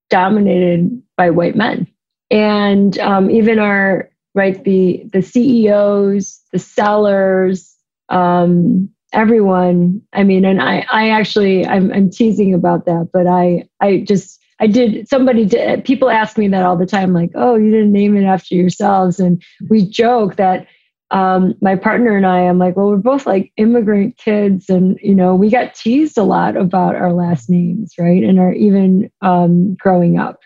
dominated 0.09 1.01
by 1.17 1.29
white 1.29 1.55
men. 1.55 1.87
And 2.31 2.97
um, 2.99 3.29
even 3.29 3.59
our 3.59 4.09
right 4.35 4.63
the 4.63 5.03
the 5.11 5.21
CEOs, 5.21 6.41
the 6.51 6.59
sellers, 6.59 7.75
um, 8.09 8.89
everyone. 9.11 10.01
I 10.13 10.23
mean, 10.23 10.45
and 10.45 10.61
I 10.61 10.85
I 10.91 11.09
actually 11.09 11.65
I'm, 11.65 11.91
I'm 11.91 12.09
teasing 12.09 12.53
about 12.53 12.85
that, 12.85 13.09
but 13.13 13.27
I 13.27 13.67
I 13.79 14.03
just 14.07 14.39
I 14.63 14.67
did 14.67 15.09
somebody 15.09 15.43
did 15.43 15.83
people 15.83 16.09
ask 16.09 16.37
me 16.37 16.47
that 16.47 16.63
all 16.63 16.77
the 16.77 16.85
time, 16.85 17.11
like, 17.11 17.31
oh, 17.35 17.55
you 17.55 17.69
didn't 17.69 17.91
name 17.91 18.15
it 18.15 18.23
after 18.23 18.55
yourselves, 18.55 19.19
and 19.19 19.43
we 19.69 19.85
joke 19.85 20.37
that 20.37 20.67
um, 21.11 21.53
my 21.61 21.75
partner 21.75 22.15
and 22.15 22.25
I, 22.25 22.39
I'm 22.39 22.59
like, 22.59 22.77
well, 22.77 22.87
we're 22.87 22.95
both 22.95 23.27
like 23.27 23.51
immigrant 23.57 24.15
kids, 24.15 24.69
and 24.69 24.97
you 25.03 25.13
know, 25.13 25.35
we 25.35 25.49
got 25.49 25.75
teased 25.75 26.17
a 26.17 26.23
lot 26.23 26.55
about 26.55 26.95
our 26.95 27.11
last 27.11 27.49
names, 27.49 27.93
right? 27.99 28.23
And 28.23 28.39
our 28.39 28.53
even 28.53 29.11
um, 29.21 29.75
growing 29.75 30.17
up. 30.17 30.39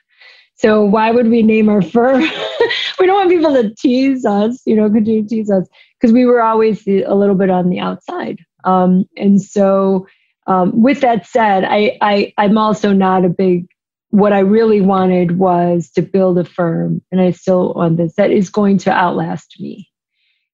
So 0.55 0.83
why 0.83 1.12
would 1.12 1.27
we 1.29 1.43
name 1.43 1.69
our 1.69 1.83
firm? 1.83 2.21
we 3.00 3.05
don't 3.05 3.17
want 3.17 3.29
people 3.29 3.53
to 3.53 3.69
tease 3.75 4.25
us, 4.25 4.63
you 4.65 4.75
know, 4.75 4.89
continue 4.89 5.21
to 5.21 5.29
tease 5.29 5.51
us 5.51 5.67
because 6.01 6.12
we 6.12 6.25
were 6.25 6.41
always 6.41 6.88
a 6.88 7.13
little 7.13 7.36
bit 7.36 7.51
on 7.51 7.69
the 7.69 7.79
outside. 7.79 8.39
Um, 8.63 9.05
and 9.15 9.39
so, 9.39 10.07
um, 10.47 10.81
with 10.81 11.01
that 11.01 11.27
said, 11.27 11.65
I, 11.65 12.00
I 12.01 12.33
I'm 12.39 12.57
also 12.57 12.93
not 12.93 13.24
a 13.24 13.29
big. 13.29 13.67
What 14.10 14.34
I 14.34 14.40
really 14.40 14.82
wanted 14.82 15.38
was 15.38 15.92
to 15.92 16.02
build 16.02 16.38
a 16.38 16.46
firm, 16.46 17.02
and 17.12 17.22
I 17.22 17.32
still 17.32 17.74
want 17.74 17.98
this 17.98 18.16
that 18.16 18.32
is 18.32 18.50
going 18.50 18.78
to 18.80 18.92
outlast 18.92 19.60
me 19.60 19.90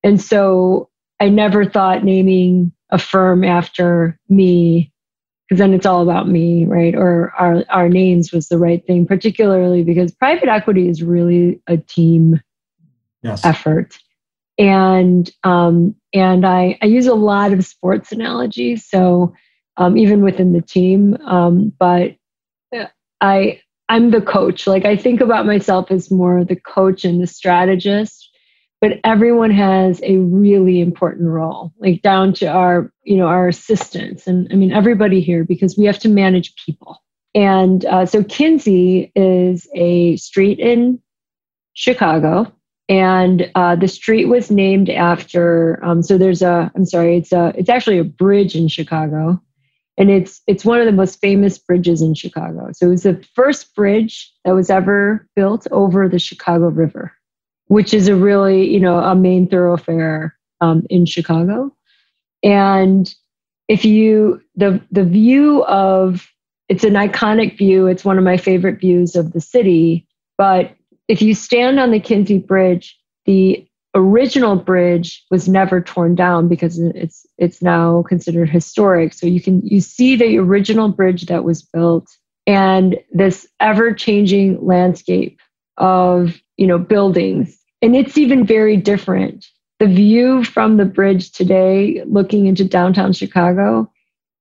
and 0.03 0.21
so 0.21 0.89
I 1.19 1.29
never 1.29 1.65
thought 1.65 2.03
naming 2.03 2.73
a 2.89 2.97
firm 2.97 3.43
after 3.43 4.19
me, 4.29 4.91
because 5.47 5.59
then 5.59 5.73
it's 5.73 5.85
all 5.85 6.01
about 6.01 6.27
me, 6.27 6.65
right? 6.65 6.93
Or 6.93 7.33
our, 7.39 7.63
our 7.69 7.89
names 7.89 8.31
was 8.31 8.49
the 8.49 8.57
right 8.57 8.85
thing, 8.85 9.07
particularly 9.07 9.83
because 9.83 10.13
private 10.13 10.49
equity 10.49 10.89
is 10.89 11.01
really 11.01 11.61
a 11.67 11.77
team 11.77 12.41
yes. 13.21 13.43
effort. 13.45 13.97
And 14.59 15.31
um, 15.43 15.95
and 16.13 16.45
I, 16.45 16.77
I 16.81 16.85
use 16.85 17.07
a 17.07 17.15
lot 17.15 17.53
of 17.53 17.65
sports 17.65 18.11
analogies, 18.11 18.85
so 18.87 19.33
um, 19.77 19.97
even 19.97 20.21
within 20.21 20.53
the 20.53 20.61
team. 20.61 21.17
Um, 21.25 21.73
but 21.79 22.15
I 23.23 23.59
I'm 23.89 24.11
the 24.11 24.21
coach. 24.21 24.67
Like 24.67 24.85
I 24.85 24.95
think 24.95 25.21
about 25.21 25.47
myself 25.47 25.89
as 25.89 26.11
more 26.11 26.43
the 26.43 26.55
coach 26.55 27.03
and 27.03 27.19
the 27.21 27.27
strategist 27.27 28.29
but 28.83 28.99
everyone 29.05 29.49
has 29.49 30.01
a 30.03 30.17
really 30.17 30.81
important 30.81 31.29
role 31.29 31.71
like 31.79 32.01
down 32.01 32.33
to 32.33 32.45
our 32.45 32.91
you 33.05 33.15
know 33.15 33.27
our 33.27 33.47
assistants. 33.47 34.27
And 34.27 34.47
i 34.51 34.55
mean 34.55 34.73
everybody 34.73 35.21
here 35.21 35.45
because 35.45 35.77
we 35.77 35.85
have 35.85 35.99
to 35.99 36.09
manage 36.09 36.53
people. 36.65 37.01
And 37.33 37.85
uh, 37.85 38.05
so 38.05 38.23
kinzie 38.25 39.11
is 39.15 39.67
a 39.73 40.17
street 40.17 40.59
in 40.59 40.99
chicago 41.75 42.51
and 42.89 43.49
uh, 43.55 43.75
the 43.77 43.87
street 43.87 44.25
was 44.25 44.51
named 44.51 44.89
after 44.89 45.79
um, 45.83 46.03
so 46.03 46.17
there's 46.17 46.41
a 46.41 46.69
i'm 46.75 46.85
sorry 46.85 47.17
it's 47.17 47.31
a 47.31 47.53
it's 47.57 47.69
actually 47.69 47.97
a 47.97 48.03
bridge 48.03 48.53
in 48.53 48.67
chicago 48.67 49.41
and 49.97 50.09
it's 50.09 50.41
it's 50.47 50.65
one 50.65 50.79
of 50.79 50.85
the 50.85 50.91
most 50.91 51.19
famous 51.19 51.57
bridges 51.57 52.01
in 52.01 52.13
chicago 52.13 52.69
so 52.73 52.87
it 52.87 52.89
was 52.89 53.03
the 53.03 53.23
first 53.35 53.75
bridge 53.75 54.31
that 54.45 54.53
was 54.53 54.69
ever 54.69 55.27
built 55.35 55.67
over 55.71 56.07
the 56.07 56.19
chicago 56.19 56.67
river 56.67 57.13
which 57.67 57.93
is 57.93 58.07
a 58.07 58.15
really, 58.15 58.69
you 58.71 58.79
know, 58.79 58.99
a 58.99 59.15
main 59.15 59.47
thoroughfare 59.47 60.35
um, 60.61 60.85
in 60.89 61.05
Chicago. 61.05 61.75
And 62.43 63.13
if 63.67 63.85
you, 63.85 64.41
the, 64.55 64.81
the 64.91 65.03
view 65.03 65.63
of, 65.65 66.29
it's 66.69 66.83
an 66.83 66.93
iconic 66.93 67.57
view, 67.57 67.87
it's 67.87 68.05
one 68.05 68.17
of 68.17 68.23
my 68.23 68.37
favorite 68.37 68.79
views 68.79 69.15
of 69.15 69.33
the 69.33 69.41
city. 69.41 70.07
But 70.37 70.75
if 71.07 71.21
you 71.21 71.33
stand 71.33 71.79
on 71.79 71.91
the 71.91 71.99
Kinzie 71.99 72.39
Bridge, 72.39 72.97
the 73.25 73.67
original 73.95 74.55
bridge 74.55 75.23
was 75.29 75.47
never 75.47 75.81
torn 75.81 76.15
down 76.15 76.47
because 76.47 76.79
it's 76.79 77.25
it's 77.37 77.61
now 77.61 78.03
considered 78.03 78.49
historic. 78.49 79.13
So 79.13 79.27
you 79.27 79.41
can 79.41 79.61
you 79.65 79.81
see 79.81 80.15
the 80.15 80.37
original 80.37 80.89
bridge 80.89 81.25
that 81.27 81.43
was 81.43 81.61
built 81.61 82.07
and 82.47 82.97
this 83.11 83.47
ever 83.59 83.93
changing 83.93 84.65
landscape 84.65 85.39
of 85.77 86.41
you 86.57 86.67
know 86.67 86.77
buildings. 86.77 87.59
And 87.81 87.95
it's 87.95 88.17
even 88.17 88.45
very 88.45 88.77
different. 88.77 89.45
The 89.79 89.87
view 89.87 90.43
from 90.43 90.77
the 90.77 90.85
bridge 90.85 91.31
today 91.31 92.01
looking 92.05 92.47
into 92.47 92.63
downtown 92.63 93.11
chicago 93.11 93.91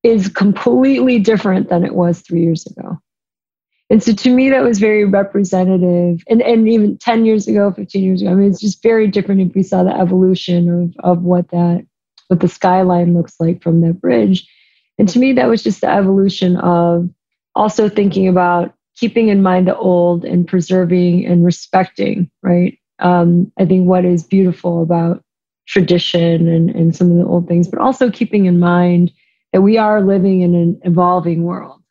is 0.02 0.28
completely 0.28 1.18
different 1.18 1.68
than 1.68 1.84
it 1.84 1.94
was 1.94 2.20
three 2.20 2.42
years 2.42 2.66
ago 2.66 3.01
and 3.90 4.02
so 4.02 4.12
to 4.12 4.30
me 4.30 4.48
that 4.50 4.62
was 4.62 4.78
very 4.78 5.04
representative. 5.04 6.22
And, 6.28 6.40
and 6.42 6.68
even 6.68 6.98
10 6.98 7.24
years 7.24 7.46
ago 7.46 7.72
15 7.72 8.02
years 8.02 8.22
ago 8.22 8.30
i 8.30 8.34
mean 8.34 8.50
it's 8.50 8.60
just 8.60 8.82
very 8.82 9.06
different 9.06 9.40
if 9.40 9.54
we 9.54 9.62
saw 9.62 9.82
the 9.82 9.96
evolution 9.96 10.94
of, 11.02 11.16
of 11.16 11.22
what 11.22 11.48
that 11.50 11.86
what 12.32 12.40
the 12.40 12.48
skyline 12.48 13.12
looks 13.12 13.34
like 13.38 13.62
from 13.62 13.82
that 13.82 14.00
bridge. 14.00 14.48
And 14.98 15.06
to 15.10 15.18
me 15.18 15.34
that 15.34 15.48
was 15.48 15.62
just 15.62 15.82
the 15.82 15.90
evolution 15.90 16.56
of 16.56 17.10
also 17.54 17.90
thinking 17.90 18.26
about 18.26 18.72
keeping 18.96 19.28
in 19.28 19.42
mind 19.42 19.68
the 19.68 19.76
old 19.76 20.24
and 20.24 20.48
preserving 20.48 21.26
and 21.26 21.44
respecting, 21.44 22.30
right? 22.42 22.78
Um, 23.00 23.52
I 23.58 23.66
think 23.66 23.86
what 23.86 24.06
is 24.06 24.22
beautiful 24.22 24.82
about 24.82 25.22
tradition 25.66 26.48
and, 26.48 26.70
and 26.70 26.96
some 26.96 27.10
of 27.10 27.18
the 27.18 27.26
old 27.26 27.48
things, 27.48 27.68
but 27.68 27.80
also 27.80 28.10
keeping 28.10 28.46
in 28.46 28.58
mind 28.58 29.12
that 29.52 29.60
we 29.60 29.76
are 29.76 30.02
living 30.02 30.40
in 30.40 30.54
an 30.54 30.80
evolving 30.84 31.44
world. 31.44 31.82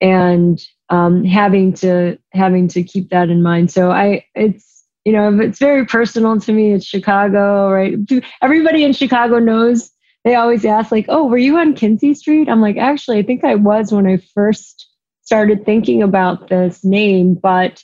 And 0.00 0.58
um, 0.90 1.24
having 1.24 1.72
to 1.74 2.18
having 2.32 2.68
to 2.68 2.82
keep 2.82 3.10
that 3.10 3.30
in 3.30 3.42
mind. 3.42 3.70
So 3.70 3.90
I 3.90 4.24
it's 4.34 4.84
you 5.04 5.12
know 5.12 5.38
it's 5.40 5.58
very 5.58 5.84
personal 5.86 6.38
to 6.40 6.52
me. 6.52 6.72
It's 6.72 6.84
Chicago, 6.84 7.70
right? 7.70 7.94
Everybody 8.42 8.84
in 8.84 8.92
Chicago 8.92 9.38
knows. 9.38 9.90
They 10.24 10.34
always 10.34 10.64
ask 10.64 10.90
like, 10.90 11.06
"Oh, 11.08 11.26
were 11.26 11.38
you 11.38 11.58
on 11.58 11.74
Kinzie 11.74 12.14
Street?" 12.14 12.48
I'm 12.48 12.60
like, 12.60 12.76
"Actually, 12.76 13.18
I 13.18 13.22
think 13.22 13.44
I 13.44 13.54
was 13.54 13.92
when 13.92 14.06
I 14.06 14.18
first 14.34 14.88
started 15.22 15.64
thinking 15.64 16.02
about 16.02 16.48
this 16.48 16.84
name, 16.84 17.34
but 17.34 17.82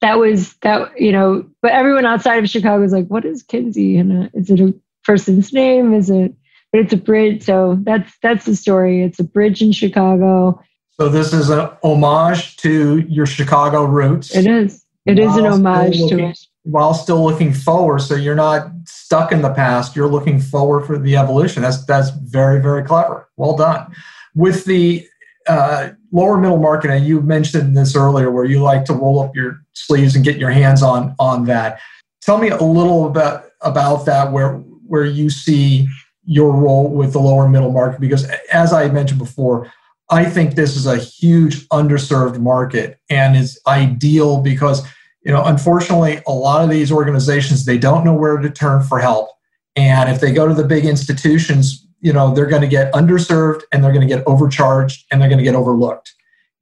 that 0.00 0.18
was 0.18 0.54
that 0.62 0.98
you 1.00 1.12
know. 1.12 1.44
But 1.62 1.72
everyone 1.72 2.06
outside 2.06 2.42
of 2.42 2.48
Chicago 2.50 2.82
is 2.84 2.92
like, 2.92 3.08
"What 3.08 3.24
is 3.24 3.42
Kinzie? 3.42 3.96
And 3.96 4.24
uh, 4.24 4.28
is 4.34 4.50
it 4.50 4.60
a 4.60 4.74
person's 5.04 5.52
name? 5.52 5.92
Is 5.94 6.10
it?" 6.10 6.34
But 6.72 6.82
it's 6.82 6.92
a 6.92 6.96
bridge, 6.96 7.42
so 7.42 7.78
that's 7.82 8.12
that's 8.22 8.46
the 8.46 8.56
story. 8.56 9.02
It's 9.02 9.18
a 9.18 9.24
bridge 9.24 9.60
in 9.60 9.72
Chicago. 9.72 10.62
So 11.02 11.08
this 11.08 11.32
is 11.32 11.50
an 11.50 11.68
homage 11.82 12.56
to 12.58 12.98
your 13.08 13.26
Chicago 13.26 13.82
roots. 13.82 14.36
It 14.36 14.46
is. 14.46 14.84
It 15.04 15.18
is 15.18 15.36
an 15.36 15.46
homage 15.46 15.98
looking, 15.98 16.18
to 16.18 16.24
it. 16.26 16.38
While 16.62 16.94
still 16.94 17.24
looking 17.24 17.52
forward, 17.52 18.02
so 18.02 18.14
you're 18.14 18.36
not 18.36 18.70
stuck 18.86 19.32
in 19.32 19.42
the 19.42 19.52
past. 19.52 19.96
You're 19.96 20.06
looking 20.06 20.38
forward 20.38 20.86
for 20.86 20.96
the 20.96 21.16
evolution. 21.16 21.60
That's 21.62 21.84
that's 21.86 22.10
very 22.10 22.62
very 22.62 22.84
clever. 22.84 23.28
Well 23.36 23.56
done. 23.56 23.92
With 24.36 24.64
the 24.64 25.04
uh, 25.48 25.88
lower 26.12 26.38
middle 26.38 26.58
market, 26.58 26.92
and 26.92 27.04
you 27.04 27.20
mentioned 27.20 27.76
this 27.76 27.96
earlier, 27.96 28.30
where 28.30 28.44
you 28.44 28.60
like 28.60 28.84
to 28.84 28.92
roll 28.92 29.18
up 29.18 29.34
your 29.34 29.60
sleeves 29.72 30.14
and 30.14 30.24
get 30.24 30.36
your 30.36 30.50
hands 30.50 30.84
on 30.84 31.16
on 31.18 31.46
that. 31.46 31.80
Tell 32.20 32.38
me 32.38 32.50
a 32.50 32.62
little 32.62 33.08
about 33.08 33.46
about 33.62 34.06
that, 34.06 34.30
where 34.30 34.52
where 34.86 35.04
you 35.04 35.30
see 35.30 35.88
your 36.24 36.52
role 36.52 36.88
with 36.88 37.12
the 37.12 37.18
lower 37.18 37.48
middle 37.48 37.72
market, 37.72 38.00
because 38.00 38.24
as 38.52 38.72
I 38.72 38.88
mentioned 38.88 39.18
before, 39.18 39.72
I 40.10 40.24
think 40.24 40.54
this 40.54 40.76
is 40.76 40.86
a 40.86 40.98
huge 40.98 41.66
underserved 41.68 42.38
market 42.38 42.98
and 43.08 43.36
is 43.36 43.60
ideal 43.66 44.40
because 44.40 44.86
you 45.24 45.32
know 45.32 45.44
unfortunately 45.44 46.20
a 46.26 46.32
lot 46.32 46.62
of 46.62 46.70
these 46.70 46.92
organizations 46.92 47.64
they 47.64 47.78
don't 47.78 48.04
know 48.04 48.14
where 48.14 48.36
to 48.36 48.50
turn 48.50 48.82
for 48.82 48.98
help. 48.98 49.30
And 49.74 50.10
if 50.10 50.20
they 50.20 50.32
go 50.32 50.46
to 50.46 50.54
the 50.54 50.64
big 50.64 50.84
institutions 50.84 51.86
you 52.02 52.12
know 52.12 52.34
they're 52.34 52.46
going 52.46 52.62
to 52.62 52.68
get 52.68 52.92
underserved 52.92 53.62
and 53.72 53.82
they're 53.82 53.92
going 53.92 54.06
to 54.06 54.14
get 54.14 54.26
overcharged 54.26 55.06
and 55.10 55.20
they're 55.20 55.28
going 55.28 55.38
to 55.38 55.44
get 55.44 55.54
overlooked. 55.54 56.12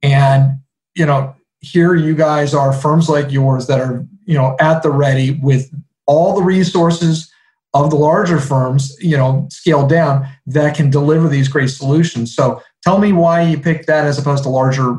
And 0.01 0.59
you 0.95 1.05
know 1.05 1.35
here 1.59 1.95
you 1.95 2.15
guys 2.15 2.53
are 2.53 2.71
firms 2.71 3.09
like 3.09 3.31
yours 3.31 3.67
that 3.67 3.79
are 3.79 4.05
you 4.25 4.35
know 4.35 4.55
at 4.59 4.81
the 4.81 4.91
ready 4.91 5.39
with 5.41 5.69
all 6.05 6.35
the 6.35 6.43
resources 6.43 7.31
of 7.73 7.89
the 7.89 7.95
larger 7.95 8.39
firms 8.39 8.95
you 8.99 9.17
know 9.17 9.47
scaled 9.49 9.89
down 9.89 10.27
that 10.45 10.75
can 10.75 10.89
deliver 10.89 11.27
these 11.27 11.47
great 11.47 11.69
solutions. 11.69 12.33
So 12.33 12.61
tell 12.83 12.99
me 12.99 13.13
why 13.13 13.41
you 13.41 13.59
picked 13.59 13.87
that 13.87 14.05
as 14.05 14.17
opposed 14.17 14.43
to 14.43 14.49
larger 14.49 14.97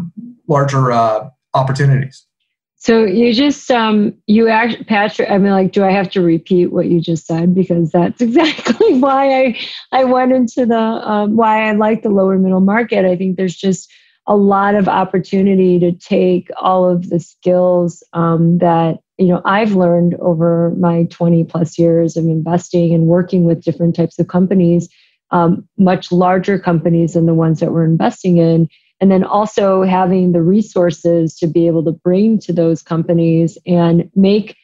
larger 0.48 0.92
uh, 0.92 1.28
opportunities. 1.54 2.26
So 2.76 3.04
you 3.04 3.32
just 3.32 3.70
um 3.70 4.12
you 4.26 4.48
act 4.48 4.88
Patrick 4.88 5.30
I 5.30 5.38
mean 5.38 5.52
like 5.52 5.70
do 5.70 5.84
I 5.84 5.92
have 5.92 6.10
to 6.10 6.20
repeat 6.20 6.72
what 6.72 6.86
you 6.86 7.00
just 7.00 7.26
said 7.26 7.54
because 7.54 7.90
that's 7.92 8.20
exactly 8.28 8.98
why 8.98 9.44
I 9.44 9.58
I 9.92 10.04
went 10.04 10.32
into 10.32 10.66
the 10.66 10.76
um, 10.78 11.36
why 11.36 11.68
I 11.68 11.72
like 11.72 12.02
the 12.02 12.10
lower 12.10 12.38
middle 12.38 12.60
market. 12.60 13.04
I 13.04 13.16
think 13.16 13.36
there's 13.36 13.54
just 13.56 13.88
a 14.26 14.36
lot 14.36 14.74
of 14.74 14.88
opportunity 14.88 15.78
to 15.80 15.92
take 15.92 16.48
all 16.60 16.88
of 16.88 17.08
the 17.08 17.20
skills 17.20 18.02
um, 18.12 18.58
that 18.58 18.98
you 19.16 19.28
know 19.28 19.42
I've 19.44 19.76
learned 19.76 20.14
over 20.14 20.74
my 20.76 21.04
20 21.04 21.44
plus 21.44 21.78
years 21.78 22.16
of 22.16 22.24
investing 22.24 22.94
and 22.94 23.06
working 23.06 23.44
with 23.44 23.62
different 23.62 23.94
types 23.94 24.18
of 24.18 24.28
companies, 24.28 24.88
um, 25.32 25.66
much 25.78 26.12
larger 26.12 26.58
companies 26.58 27.14
than 27.14 27.26
the 27.26 27.34
ones 27.34 27.60
that 27.60 27.72
we're 27.72 27.84
investing 27.84 28.36
in, 28.36 28.68
and 29.00 29.10
then 29.10 29.24
also 29.24 29.82
having 29.82 30.32
the 30.32 30.42
resources 30.42 31.36
to 31.36 31.46
be 31.46 31.66
able 31.66 31.84
to 31.84 31.92
bring 31.92 32.38
to 32.40 32.52
those 32.52 32.82
companies 32.82 33.58
and 33.66 34.10
make 34.14 34.56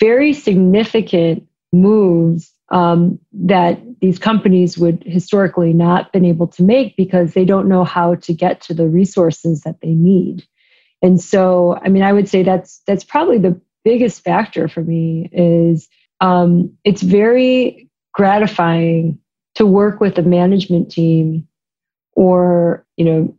very 0.00 0.32
significant 0.32 1.46
moves 1.72 2.52
um, 2.70 3.18
that 3.32 3.80
these 4.00 4.18
companies 4.18 4.78
would 4.78 5.02
historically 5.04 5.72
not 5.72 6.12
been 6.12 6.24
able 6.24 6.46
to 6.46 6.62
make 6.62 6.96
because 6.96 7.34
they 7.34 7.44
don't 7.44 7.68
know 7.68 7.84
how 7.84 8.14
to 8.14 8.32
get 8.32 8.60
to 8.62 8.74
the 8.74 8.88
resources 8.88 9.62
that 9.62 9.80
they 9.82 9.90
need. 9.90 10.44
And 11.02 11.20
so 11.20 11.78
i 11.82 11.88
mean 11.88 12.02
i 12.02 12.12
would 12.12 12.28
say 12.28 12.42
that's 12.42 12.82
that's 12.86 13.04
probably 13.04 13.38
the 13.38 13.60
biggest 13.84 14.22
factor 14.22 14.68
for 14.68 14.82
me 14.82 15.28
is 15.32 15.88
um, 16.20 16.76
it's 16.84 17.00
very 17.00 17.88
gratifying 18.12 19.18
to 19.54 19.66
work 19.66 20.00
with 20.00 20.18
a 20.18 20.22
management 20.22 20.90
team 20.90 21.46
or 22.14 22.86
you 22.96 23.04
know 23.04 23.36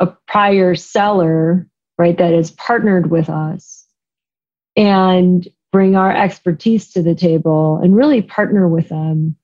a 0.00 0.06
prior 0.26 0.74
seller, 0.74 1.68
right, 1.98 2.18
that 2.18 2.32
has 2.32 2.50
partnered 2.50 3.10
with 3.10 3.28
us 3.28 3.86
and 4.76 5.48
bring 5.72 5.96
our 5.96 6.14
expertise 6.14 6.92
to 6.92 7.02
the 7.02 7.14
table 7.14 7.80
and 7.82 7.96
really 7.96 8.22
partner 8.22 8.68
with 8.68 8.88
them 8.88 9.36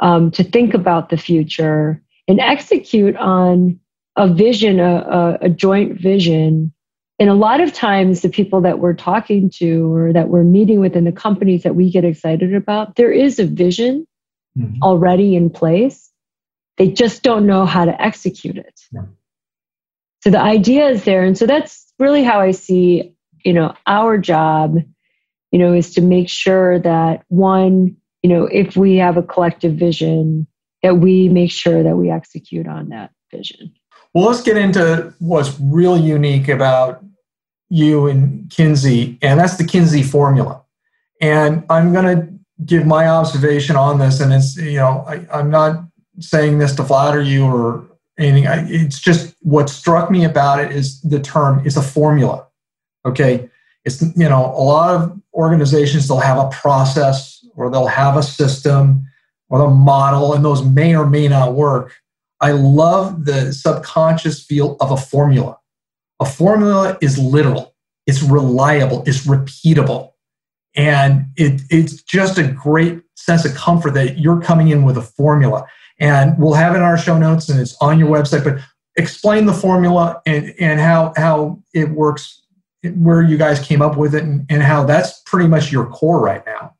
um, 0.00 0.30
to 0.30 0.44
think 0.44 0.74
about 0.74 1.08
the 1.08 1.16
future 1.16 2.02
and 2.28 2.40
execute 2.40 3.16
on 3.16 3.78
a 4.16 4.32
vision, 4.32 4.80
a, 4.80 4.96
a, 4.96 5.38
a 5.42 5.48
joint 5.48 6.00
vision. 6.00 6.72
And 7.18 7.30
a 7.30 7.34
lot 7.34 7.60
of 7.60 7.72
times, 7.72 8.20
the 8.20 8.28
people 8.28 8.60
that 8.62 8.80
we're 8.80 8.94
talking 8.94 9.48
to 9.56 9.94
or 9.94 10.12
that 10.12 10.28
we're 10.28 10.44
meeting 10.44 10.80
with 10.80 10.96
in 10.96 11.04
the 11.04 11.12
companies 11.12 11.62
that 11.62 11.76
we 11.76 11.90
get 11.90 12.04
excited 12.04 12.54
about, 12.54 12.96
there 12.96 13.12
is 13.12 13.38
a 13.38 13.46
vision 13.46 14.06
mm-hmm. 14.56 14.82
already 14.82 15.36
in 15.36 15.50
place. 15.50 16.10
They 16.78 16.88
just 16.88 17.22
don't 17.22 17.46
know 17.46 17.66
how 17.66 17.84
to 17.84 18.02
execute 18.02 18.56
it. 18.56 18.80
Yeah 18.92 19.02
so 20.22 20.30
the 20.30 20.40
idea 20.40 20.88
is 20.88 21.04
there 21.04 21.24
and 21.24 21.36
so 21.36 21.46
that's 21.46 21.92
really 21.98 22.22
how 22.22 22.40
i 22.40 22.50
see 22.50 23.14
you 23.44 23.52
know 23.52 23.74
our 23.86 24.16
job 24.16 24.76
you 25.50 25.58
know 25.58 25.72
is 25.72 25.92
to 25.94 26.00
make 26.00 26.28
sure 26.28 26.78
that 26.78 27.24
one 27.28 27.94
you 28.22 28.30
know 28.30 28.44
if 28.44 28.76
we 28.76 28.96
have 28.96 29.16
a 29.16 29.22
collective 29.22 29.74
vision 29.74 30.46
that 30.82 30.96
we 30.96 31.28
make 31.28 31.50
sure 31.50 31.82
that 31.82 31.96
we 31.96 32.10
execute 32.10 32.66
on 32.66 32.88
that 32.88 33.10
vision 33.30 33.72
well 34.14 34.26
let's 34.26 34.42
get 34.42 34.56
into 34.56 35.12
what's 35.18 35.58
really 35.60 36.00
unique 36.00 36.48
about 36.48 37.04
you 37.68 38.06
and 38.06 38.50
kinzie 38.50 39.18
and 39.22 39.40
that's 39.40 39.56
the 39.56 39.64
kinzie 39.64 40.02
formula 40.02 40.62
and 41.20 41.64
i'm 41.68 41.92
going 41.92 42.04
to 42.04 42.31
give 42.64 42.86
my 42.86 43.08
observation 43.08 43.76
on 43.76 43.98
this 43.98 44.20
and 44.20 44.32
it's 44.32 44.56
you 44.56 44.76
know 44.76 45.04
I, 45.06 45.26
i'm 45.32 45.50
not 45.50 45.84
saying 46.20 46.58
this 46.58 46.74
to 46.76 46.84
flatter 46.84 47.22
you 47.22 47.44
or 47.44 47.86
anything. 48.18 48.46
I, 48.46 48.66
it's 48.68 49.00
just 49.00 49.34
what 49.40 49.70
struck 49.70 50.10
me 50.10 50.24
about 50.24 50.60
it 50.60 50.72
is 50.72 51.00
the 51.02 51.20
term 51.20 51.64
is 51.66 51.76
a 51.76 51.82
formula. 51.82 52.46
Okay, 53.04 53.48
it's 53.84 54.02
you 54.02 54.28
know 54.28 54.46
a 54.56 54.62
lot 54.62 54.94
of 54.94 55.20
organizations 55.34 56.08
they'll 56.08 56.18
have 56.18 56.38
a 56.38 56.50
process 56.50 57.44
or 57.54 57.70
they'll 57.70 57.86
have 57.86 58.16
a 58.16 58.22
system 58.22 59.04
or 59.48 59.62
a 59.62 59.70
model, 59.70 60.34
and 60.34 60.44
those 60.44 60.64
may 60.64 60.94
or 60.96 61.06
may 61.06 61.28
not 61.28 61.54
work. 61.54 61.94
I 62.40 62.52
love 62.52 63.24
the 63.24 63.52
subconscious 63.52 64.42
feel 64.42 64.76
of 64.80 64.90
a 64.90 64.96
formula. 64.96 65.58
A 66.20 66.24
formula 66.24 66.98
is 67.00 67.18
literal, 67.18 67.74
it's 68.06 68.22
reliable, 68.22 69.02
it's 69.06 69.26
repeatable, 69.26 70.11
and 70.74 71.26
it, 71.36 71.62
it's 71.70 72.02
just 72.02 72.38
a 72.38 72.48
great 72.48 73.02
sense 73.16 73.44
of 73.44 73.54
comfort 73.54 73.94
that 73.94 74.18
you're 74.18 74.40
coming 74.40 74.68
in 74.68 74.84
with 74.84 74.96
a 74.96 75.02
formula. 75.02 75.66
And 75.98 76.36
we'll 76.38 76.54
have 76.54 76.74
it 76.74 76.78
in 76.78 76.82
our 76.82 76.98
show 76.98 77.18
notes 77.18 77.48
and 77.48 77.60
it's 77.60 77.76
on 77.80 77.98
your 77.98 78.08
website 78.08 78.44
but 78.44 78.58
explain 78.96 79.46
the 79.46 79.52
formula 79.52 80.20
and, 80.26 80.54
and 80.58 80.80
how 80.80 81.12
how 81.16 81.62
it 81.74 81.90
works 81.90 82.42
where 82.96 83.22
you 83.22 83.36
guys 83.36 83.60
came 83.60 83.80
up 83.80 83.96
with 83.96 84.14
it 84.14 84.24
and, 84.24 84.44
and 84.48 84.62
how 84.62 84.84
that's 84.84 85.20
pretty 85.24 85.48
much 85.48 85.70
your 85.70 85.86
core 85.86 86.20
right 86.20 86.44
now. 86.46 86.74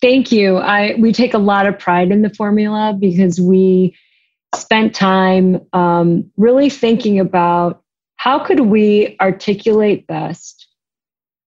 Thank 0.00 0.32
you. 0.32 0.56
I 0.56 0.94
we 0.98 1.12
take 1.12 1.34
a 1.34 1.38
lot 1.38 1.66
of 1.66 1.78
pride 1.78 2.10
in 2.10 2.22
the 2.22 2.30
formula 2.30 2.96
because 2.98 3.40
we 3.40 3.96
spent 4.54 4.94
time 4.94 5.60
um, 5.72 6.30
really 6.36 6.70
thinking 6.70 7.18
about 7.18 7.82
how 8.16 8.38
could 8.38 8.60
we 8.60 9.16
articulate 9.20 10.06
best 10.06 10.66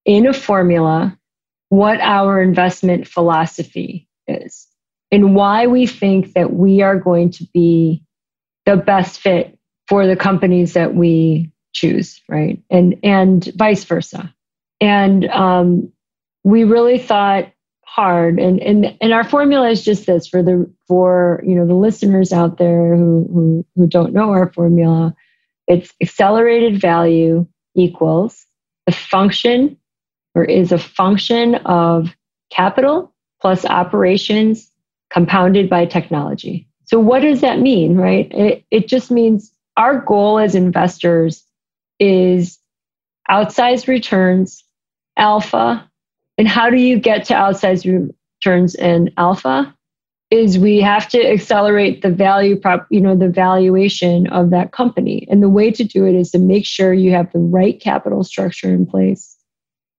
in 0.04 0.26
a 0.26 0.32
formula 0.32 1.17
what 1.68 2.00
our 2.00 2.42
investment 2.42 3.06
philosophy 3.06 4.08
is 4.26 4.68
and 5.10 5.34
why 5.34 5.66
we 5.66 5.86
think 5.86 6.34
that 6.34 6.52
we 6.52 6.82
are 6.82 6.98
going 6.98 7.30
to 7.30 7.44
be 7.52 8.02
the 8.66 8.76
best 8.76 9.20
fit 9.20 9.58
for 9.88 10.06
the 10.06 10.16
companies 10.16 10.74
that 10.74 10.94
we 10.94 11.50
choose, 11.72 12.20
right? 12.28 12.62
And 12.70 12.98
and 13.02 13.44
vice 13.56 13.84
versa. 13.84 14.34
And 14.80 15.26
um, 15.26 15.92
we 16.44 16.64
really 16.64 16.98
thought 16.98 17.50
hard, 17.84 18.38
and 18.38 18.60
and 18.60 18.96
and 19.00 19.12
our 19.12 19.24
formula 19.24 19.70
is 19.70 19.82
just 19.82 20.06
this 20.06 20.28
for 20.28 20.42
the 20.42 20.70
for 20.86 21.42
you 21.46 21.54
know 21.54 21.66
the 21.66 21.74
listeners 21.74 22.32
out 22.32 22.58
there 22.58 22.94
who 22.96 23.26
who, 23.32 23.66
who 23.76 23.86
don't 23.86 24.12
know 24.12 24.30
our 24.30 24.52
formula. 24.52 25.14
It's 25.66 25.92
accelerated 26.00 26.80
value 26.80 27.46
equals 27.74 28.46
the 28.86 28.92
function 28.92 29.77
or 30.38 30.44
is 30.44 30.70
a 30.70 30.78
function 30.78 31.56
of 31.66 32.14
capital 32.52 33.12
plus 33.40 33.64
operations 33.64 34.70
compounded 35.10 35.68
by 35.68 35.84
technology. 35.84 36.68
So, 36.84 37.00
what 37.00 37.22
does 37.22 37.40
that 37.40 37.58
mean, 37.58 37.96
right? 37.96 38.30
It, 38.32 38.64
it 38.70 38.86
just 38.86 39.10
means 39.10 39.52
our 39.76 40.00
goal 40.00 40.38
as 40.38 40.54
investors 40.54 41.44
is 41.98 42.56
outsized 43.28 43.88
returns, 43.88 44.62
alpha. 45.16 45.90
And 46.38 46.46
how 46.46 46.70
do 46.70 46.76
you 46.76 47.00
get 47.00 47.24
to 47.26 47.34
outsized 47.34 47.84
returns 48.40 48.76
and 48.76 49.10
alpha? 49.16 49.74
Is 50.30 50.56
we 50.56 50.80
have 50.82 51.08
to 51.08 51.26
accelerate 51.26 52.02
the 52.02 52.10
value 52.10 52.54
prop, 52.54 52.86
you 52.90 53.00
know, 53.00 53.16
the 53.16 53.28
valuation 53.28 54.28
of 54.28 54.50
that 54.50 54.70
company. 54.70 55.26
And 55.28 55.42
the 55.42 55.48
way 55.48 55.72
to 55.72 55.82
do 55.82 56.06
it 56.06 56.14
is 56.14 56.30
to 56.30 56.38
make 56.38 56.64
sure 56.64 56.92
you 56.92 57.10
have 57.10 57.32
the 57.32 57.40
right 57.40 57.80
capital 57.80 58.22
structure 58.22 58.72
in 58.72 58.86
place 58.86 59.37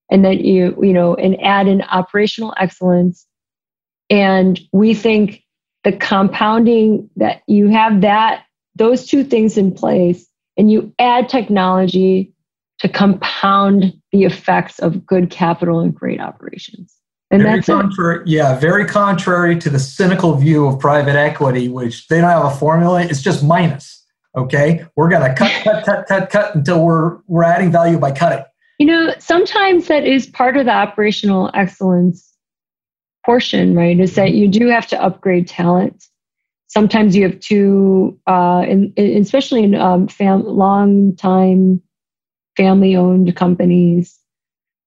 and 0.10 0.26
that 0.26 0.42
you, 0.42 0.78
you 0.82 0.94
know, 0.94 1.16
and 1.16 1.42
add 1.42 1.68
in 1.68 1.82
operational 1.84 2.54
excellence 2.58 3.28
and 4.10 4.60
we 4.72 4.94
think 4.94 5.44
the 5.84 5.92
compounding 5.94 7.10
that 7.16 7.42
you 7.48 7.68
have 7.68 8.02
that, 8.02 8.44
those 8.76 9.06
two 9.06 9.24
things 9.24 9.58
in 9.58 9.74
place, 9.74 10.28
and 10.58 10.72
you 10.72 10.94
add 11.00 11.30
technology 11.30 12.34
to 12.80 12.90
compound 12.90 13.94
the 14.12 14.24
effects 14.24 14.80
of 14.80 15.06
good 15.06 15.30
capital 15.30 15.80
and 15.80 15.94
great 15.94 16.20
operations. 16.20 16.96
And 17.32 17.44
very 17.44 17.58
that's 17.58 17.68
contrary, 17.68 18.24
yeah, 18.26 18.58
very 18.58 18.86
contrary 18.86 19.60
to 19.60 19.70
the 19.70 19.80
cynical 19.80 20.36
view 20.36 20.66
of 20.66 20.80
private 20.80 21.16
equity, 21.16 21.70
which 21.70 22.08
they 22.08 22.20
don't 22.20 22.30
have 22.30 22.46
a 22.46 22.56
formula. 22.58 23.04
It's 23.04 23.22
just 23.22 23.44
minus. 23.44 24.04
Okay, 24.36 24.86
we're 24.96 25.10
gonna 25.10 25.36
cut, 25.36 25.52
cut, 25.64 25.86
cut, 25.86 26.08
cut, 26.08 26.30
cut 26.30 26.56
until 26.56 26.84
we're 26.84 27.20
we're 27.28 27.44
adding 27.44 27.72
value 27.72 28.00
by 28.00 28.12
cutting. 28.12 28.44
You 28.80 28.88
know, 28.88 29.14
sometimes 29.20 29.88
that 29.88 30.06
is 30.06 30.26
part 30.26 30.58
of 30.58 30.66
the 30.66 30.72
operational 30.72 31.52
excellence 31.54 32.34
portion, 33.26 33.76
right, 33.76 34.00
is 34.00 34.16
that 34.16 34.32
you 34.32 34.48
do 34.48 34.68
have 34.68 34.88
to 34.88 35.02
upgrade 35.02 35.48
talent. 35.48 36.06
Sometimes 36.68 37.16
you 37.16 37.24
have 37.24 37.40
to, 37.42 38.18
uh, 38.26 38.64
in, 38.68 38.94
in, 38.96 39.22
especially 39.22 39.64
in 39.64 39.76
um, 39.76 40.08
fam- 40.08 40.46
long 40.46 41.16
time 41.16 41.82
family 42.56 42.96
owned 42.96 43.36
companies, 43.36 44.18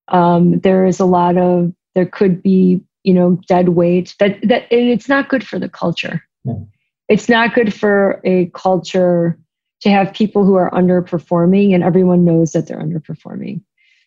um, 0.08 0.60
there 0.60 0.84
is 0.84 1.00
a 1.00 1.04
lot 1.04 1.36
of, 1.36 1.72
there 1.94 2.06
could 2.06 2.42
be, 2.42 2.80
you 3.02 3.14
know, 3.14 3.40
dead 3.46 3.70
weight 3.70 4.14
that, 4.18 4.38
that, 4.42 4.70
and 4.70 4.88
it's 4.88 5.08
not 5.08 5.28
good 5.28 5.46
for 5.46 5.58
the 5.58 5.68
culture. 5.68 6.22
Mm. 6.46 6.68
It's 7.08 7.28
not 7.28 7.54
good 7.54 7.74
for 7.74 8.20
a 8.24 8.46
culture 8.54 9.38
to 9.82 9.90
have 9.90 10.14
people 10.14 10.44
who 10.44 10.54
are 10.54 10.70
underperforming 10.70 11.74
and 11.74 11.82
everyone 11.82 12.24
knows 12.24 12.52
that 12.52 12.66
they're 12.68 12.80
underperforming. 12.80 13.62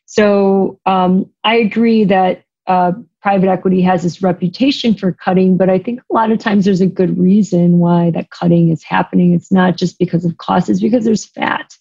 So 0.05 0.79
um, 0.85 1.29
I 1.43 1.55
agree 1.55 2.05
that 2.05 2.43
uh, 2.67 2.93
private 3.21 3.49
equity 3.49 3.81
has 3.81 4.03
this 4.03 4.21
reputation 4.21 4.93
for 4.93 5.11
cutting, 5.11 5.57
but 5.57 5.69
I 5.69 5.79
think 5.79 5.99
a 6.09 6.13
lot 6.13 6.31
of 6.31 6.39
times 6.39 6.65
there's 6.65 6.81
a 6.81 6.87
good 6.87 7.17
reason 7.17 7.79
why 7.79 8.11
that 8.11 8.29
cutting 8.29 8.69
is 8.69 8.83
happening. 8.83 9.33
It's 9.33 9.51
not 9.51 9.77
just 9.77 9.97
because 9.99 10.25
of 10.25 10.37
cost, 10.37 10.69
it's 10.69 10.81
because 10.81 11.05
there's 11.05 11.25
fat. 11.25 11.73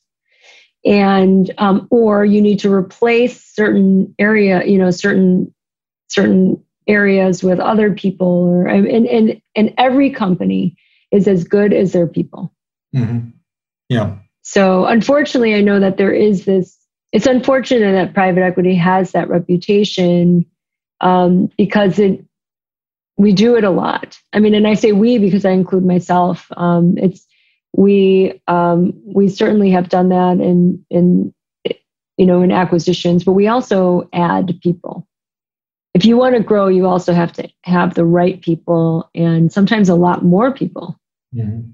And 0.87 1.53
um, 1.59 1.87
or 1.91 2.25
you 2.25 2.43
need 2.43 2.59
to 2.61 2.73
replace 2.73 3.43
certain 3.43 4.15
area, 4.19 4.65
you 4.65 4.77
know, 4.77 4.91
certain 4.91 5.55
certain 6.09 6.63
areas 6.87 7.43
with 7.43 7.59
other 7.59 7.95
people 7.95 8.27
or 8.27 8.67
and 8.67 8.87
and, 8.87 9.41
and 9.55 9.75
every 9.79 10.11
company 10.11 10.77
is 11.11 11.27
as 11.27 11.45
good 11.45 11.73
as 11.73 11.93
their 11.93 12.07
people. 12.07 12.53
Mm-hmm. 12.95 13.31
Yeah. 13.89 14.17
So 14.43 14.85
unfortunately, 14.85 15.55
I 15.55 15.63
know 15.63 15.81
that 15.81 15.97
there 15.97 16.13
is 16.13 16.45
this. 16.45 16.79
It's 17.15 17.27
unfortunate 17.27 17.93
that 17.93 18.13
private 18.13 18.43
equity 18.43 18.75
has 18.75 19.13
that 19.13 19.29
reputation 19.29 20.45
um, 21.01 21.49
because 21.57 22.01
it 22.01 22.25
we 23.17 23.33
do 23.33 23.55
it 23.55 23.63
a 23.63 23.71
lot. 23.71 24.19
I 24.33 24.41
mean, 24.41 24.53
and 24.53 24.67
I 24.67 24.75
say 24.75 24.91
we 24.91 25.19
because 25.19 25.45
I 25.45 25.53
include 25.53 25.85
myself. 25.85 26.49
Um, 26.57 26.99
it's 26.99 27.25
we 27.73 28.43
um, 28.49 29.01
we 29.05 29.29
certainly 29.29 29.71
have 29.71 29.89
done 29.89 30.09
that 30.09 30.41
in 30.41 30.85
in 30.91 31.33
you 32.17 32.27
know 32.27 32.43
in 32.43 32.51
acquisitions, 32.51 33.23
but 33.23 33.35
we 33.35 33.47
also 33.47 34.09
add 34.13 34.59
people. 34.61 35.07
If 35.95 36.05
you 36.05 36.17
want 36.17 36.35
to 36.35 36.43
grow, 36.43 36.67
you 36.67 36.89
also 36.89 37.13
have 37.13 37.33
to 37.35 37.49
have 37.63 37.95
the 37.95 38.05
right 38.05 38.41
people, 38.41 39.09
and 39.15 39.53
sometimes 39.53 39.89
a 39.89 39.95
lot 39.95 40.25
more 40.25 40.53
people. 40.53 40.99
Mm-hmm. 41.33 41.71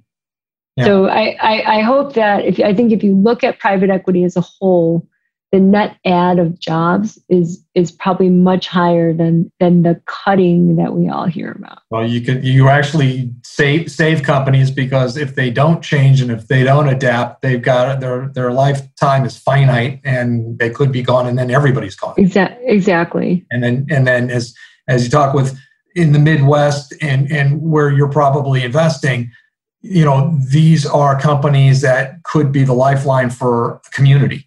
Yeah. 0.77 0.85
So 0.85 1.07
I, 1.07 1.35
I, 1.41 1.79
I 1.79 1.81
hope 1.81 2.13
that 2.13 2.45
if 2.45 2.61
I 2.61 2.75
think 2.75 2.93
if 2.93 3.03
you 3.03 3.15
look 3.17 3.43
at 3.43 3.59
private 3.59 3.89
equity 3.89 4.25
as 4.25 4.37
a 4.37 4.43
whole, 4.43 5.09
the 5.53 5.59
net 5.59 5.97
add 6.05 6.39
of 6.39 6.59
jobs 6.61 7.19
is 7.29 7.65
is 7.75 7.91
probably 7.91 8.31
much 8.31 8.69
higher 8.69 9.13
than 9.13 9.51
than 9.59 9.83
the 9.83 10.01
cutting 10.07 10.77
that 10.77 10.95
we 10.95 11.09
all 11.09 11.27
hear 11.27 11.53
about. 11.53 11.81
Well, 11.91 12.07
you 12.07 12.21
could 12.21 12.45
you 12.45 12.69
actually 12.69 13.33
save 13.43 13.91
save 13.91 14.23
companies 14.23 14.71
because 14.71 15.17
if 15.17 15.35
they 15.35 15.51
don't 15.51 15.83
change 15.83 16.21
and 16.21 16.31
if 16.31 16.47
they 16.47 16.63
don't 16.63 16.89
adapt, 16.89 17.43
they've 17.43 17.61
got 17.61 18.01
their 18.01 18.29
their 18.29 18.53
lifetime 18.53 19.25
is 19.25 19.37
finite 19.37 20.01
and 20.05 20.59
they 20.59 20.71
could 20.71 20.93
be 20.93 21.03
gone 21.03 21.27
and 21.27 21.37
then 21.37 21.51
everybody's 21.51 21.97
gone. 21.97 22.15
Exactly. 22.17 22.67
Exactly. 22.69 23.47
And 23.51 23.65
then 23.65 23.87
and 23.91 24.07
then 24.07 24.31
as 24.31 24.55
as 24.87 25.05
you 25.05 25.11
talk 25.11 25.35
with 25.35 25.59
in 25.97 26.13
the 26.13 26.21
Midwest 26.21 26.95
and 27.03 27.31
and 27.33 27.61
where 27.61 27.91
you're 27.91 28.09
probably 28.09 28.63
investing, 28.63 29.33
you 29.81 30.05
know 30.05 30.39
these 30.49 30.87
are 30.87 31.19
companies 31.19 31.81
that 31.81 32.23
could 32.23 32.53
be 32.53 32.63
the 32.63 32.75
lifeline 32.75 33.31
for 33.31 33.81
a 33.85 33.91
community 33.91 34.47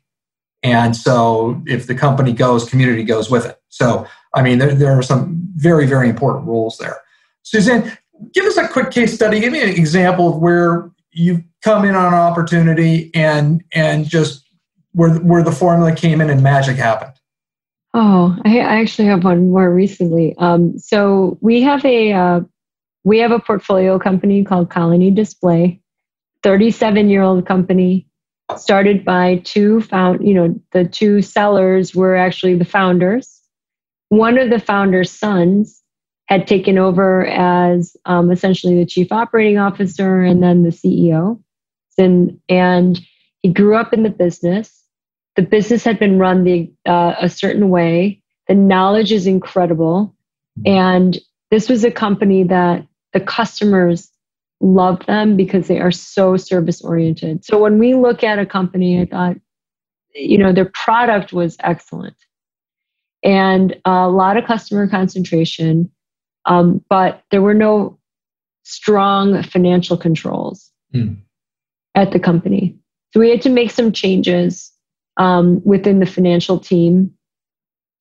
and 0.63 0.95
so 0.95 1.61
if 1.67 1.87
the 1.87 1.95
company 1.95 2.33
goes 2.33 2.69
community 2.69 3.03
goes 3.03 3.29
with 3.29 3.45
it. 3.45 3.61
So 3.69 4.07
i 4.35 4.41
mean 4.41 4.57
there, 4.57 4.73
there 4.73 4.91
are 4.91 5.03
some 5.03 5.47
very 5.55 5.85
very 5.85 6.09
important 6.09 6.47
rules 6.47 6.77
there. 6.77 6.97
Suzanne 7.43 7.97
give 8.33 8.45
us 8.45 8.57
a 8.57 8.67
quick 8.67 8.91
case 8.91 9.13
study. 9.13 9.39
Give 9.39 9.51
me 9.51 9.61
an 9.61 9.69
example 9.69 10.29
of 10.29 10.37
where 10.37 10.89
you've 11.11 11.41
come 11.63 11.85
in 11.85 11.95
on 11.95 12.07
an 12.07 12.19
opportunity 12.19 13.11
and 13.13 13.63
and 13.73 14.05
just 14.05 14.45
where 14.93 15.15
where 15.15 15.43
the 15.43 15.51
formula 15.51 15.95
came 15.95 16.21
in 16.21 16.29
and 16.29 16.41
magic 16.41 16.77
happened. 16.77 17.13
Oh, 17.93 18.35
I, 18.43 18.59
I 18.59 18.81
actually 18.81 19.07
have 19.07 19.23
one 19.23 19.51
more 19.51 19.71
recently. 19.71 20.35
Um, 20.39 20.79
so 20.79 21.37
we 21.41 21.61
have 21.61 21.85
a 21.85 22.13
uh, 22.13 22.41
we 23.03 23.19
have 23.19 23.31
a 23.31 23.39
portfolio 23.39 23.99
company 23.99 24.43
called 24.43 24.69
Colony 24.69 25.11
Display, 25.11 25.81
37 26.41 27.09
year 27.09 27.21
old 27.21 27.45
company 27.45 28.07
started 28.57 29.05
by 29.05 29.37
two 29.43 29.81
found, 29.81 30.25
you 30.25 30.33
know, 30.33 30.59
the 30.71 30.85
two 30.85 31.21
sellers 31.21 31.95
were 31.95 32.15
actually 32.15 32.55
the 32.55 32.65
founders. 32.65 33.41
One 34.09 34.37
of 34.37 34.49
the 34.49 34.59
founders' 34.59 35.11
sons 35.11 35.81
had 36.27 36.47
taken 36.47 36.77
over 36.77 37.25
as 37.25 37.95
um, 38.05 38.31
essentially 38.31 38.75
the 38.77 38.85
chief 38.85 39.11
operating 39.11 39.57
officer 39.57 40.21
and 40.21 40.41
then 40.41 40.63
the 40.63 40.69
CEO. 40.69 41.41
And, 41.97 42.39
and 42.49 42.99
he 43.41 43.49
grew 43.49 43.75
up 43.75 43.93
in 43.93 44.03
the 44.03 44.09
business. 44.09 44.83
The 45.35 45.41
business 45.41 45.83
had 45.83 45.99
been 45.99 46.19
run 46.19 46.43
the, 46.43 46.71
uh, 46.85 47.15
a 47.19 47.29
certain 47.29 47.69
way. 47.69 48.21
The 48.47 48.55
knowledge 48.55 49.11
is 49.11 49.27
incredible. 49.27 50.15
And 50.65 51.17
this 51.49 51.69
was 51.69 51.83
a 51.83 51.91
company 51.91 52.43
that 52.43 52.85
the 53.13 53.19
customers 53.19 54.09
love 54.63 55.05
them 55.05 55.35
because 55.35 55.67
they 55.67 55.79
are 55.79 55.91
so 55.91 56.37
service 56.37 56.81
oriented. 56.81 57.43
So 57.43 57.59
when 57.59 57.77
we 57.79 57.95
look 57.95 58.23
at 58.23 58.39
a 58.39 58.45
company, 58.45 59.01
I 59.01 59.05
thought, 59.05 59.35
you 60.15 60.37
know, 60.37 60.53
their 60.53 60.71
product 60.73 61.33
was 61.33 61.57
excellent 61.59 62.15
and 63.23 63.75
a 63.83 64.07
lot 64.07 64.37
of 64.37 64.45
customer 64.45 64.87
concentration, 64.87 65.91
um, 66.45 66.83
but 66.89 67.23
there 67.29 67.41
were 67.41 67.53
no 67.53 67.99
strong 68.63 69.43
financial 69.43 69.97
controls 69.97 70.71
mm. 70.93 71.17
at 71.95 72.11
the 72.11 72.19
company. 72.19 72.77
So 73.11 73.19
we 73.19 73.29
had 73.29 73.41
to 73.41 73.49
make 73.49 73.71
some 73.71 73.91
changes 73.91 74.71
um, 75.17 75.61
within 75.65 75.99
the 75.99 76.05
financial 76.05 76.57
team 76.57 77.13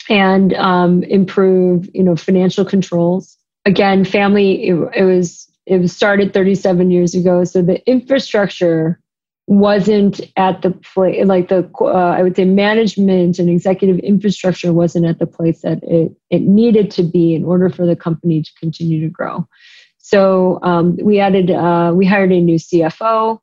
and 0.09 0.55
um, 0.55 1.03
improve, 1.05 1.89
you 1.93 2.03
know, 2.03 2.17
financial 2.17 2.65
controls 2.65 3.37
again, 3.65 4.05
family, 4.05 4.69
it, 4.69 4.75
it 4.97 5.05
was 5.05 5.49
it 5.73 5.81
was 5.81 5.95
started 5.95 6.35
37 6.35 6.91
years 6.91 7.15
ago. 7.15 7.45
So 7.45 7.63
the 7.63 7.85
infrastructure 7.89 9.01
wasn't 9.47 10.21
at 10.37 10.63
the 10.63 10.71
place, 10.71 11.27
like 11.27 11.49
the, 11.49 11.69
uh, 11.81 11.85
I 11.85 12.23
would 12.23 12.37
say 12.37 12.45
management 12.45 13.39
and 13.39 13.49
executive 13.49 13.99
infrastructure 14.01 14.73
wasn't 14.73 15.07
at 15.07 15.19
the 15.19 15.27
place 15.27 15.63
that 15.63 15.83
it, 15.83 16.13
it 16.31 16.43
needed 16.43 16.91
to 16.93 17.03
be 17.03 17.35
in 17.35 17.45
order 17.45 17.71
for 17.71 17.87
the 17.87 17.97
company 17.97 18.43
to 18.43 18.51
continue 18.61 19.01
to 19.01 19.09
grow. 19.09 19.49
So 19.99 20.61
um, 20.63 20.97
we 21.03 21.19
added, 21.19 21.51
uh, 21.51 21.93
we 21.95 22.05
hired 22.05 22.33
a 22.33 22.41
new 22.41 22.59
CFO, 22.59 23.41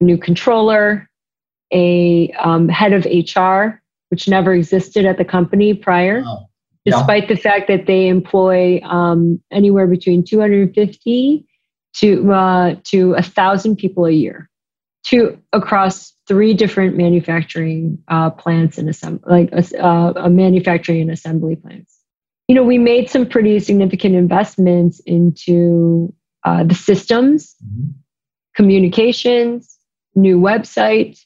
new 0.00 0.18
controller, 0.18 1.08
a 1.72 2.30
um, 2.40 2.68
head 2.68 2.92
of 2.92 3.04
HR, 3.04 3.80
which 4.08 4.28
never 4.28 4.52
existed 4.52 5.06
at 5.06 5.16
the 5.16 5.24
company 5.24 5.74
prior. 5.74 6.22
Wow 6.22 6.48
despite 6.86 7.24
yeah. 7.24 7.34
the 7.34 7.36
fact 7.36 7.68
that 7.68 7.86
they 7.86 8.08
employ 8.08 8.80
um, 8.82 9.42
anywhere 9.50 9.88
between 9.88 10.24
250 10.24 11.44
to 11.96 12.32
uh, 12.32 12.76
to 12.84 13.14
a 13.14 13.22
thousand 13.22 13.76
people 13.76 14.06
a 14.06 14.10
year, 14.10 14.48
to 15.06 15.38
across 15.52 16.12
three 16.28 16.54
different 16.54 16.96
manufacturing 16.96 17.98
uh, 18.08 18.30
plants 18.30 18.78
and 18.78 18.88
assembly, 18.88 19.48
like 19.50 19.72
uh, 19.78 20.12
a 20.16 20.30
manufacturing 20.30 21.02
and 21.02 21.10
assembly 21.10 21.56
plants. 21.56 21.98
You 22.48 22.54
know, 22.54 22.62
we 22.62 22.78
made 22.78 23.10
some 23.10 23.26
pretty 23.26 23.58
significant 23.58 24.14
investments 24.14 25.00
into 25.00 26.14
uh, 26.44 26.62
the 26.62 26.74
systems, 26.74 27.56
mm-hmm. 27.64 27.90
communications, 28.54 29.76
new 30.14 30.38
website, 30.38 31.18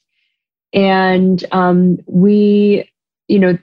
and 0.72 1.44
um, 1.52 1.98
we, 2.06 2.90
you 3.28 3.38
know, 3.38 3.58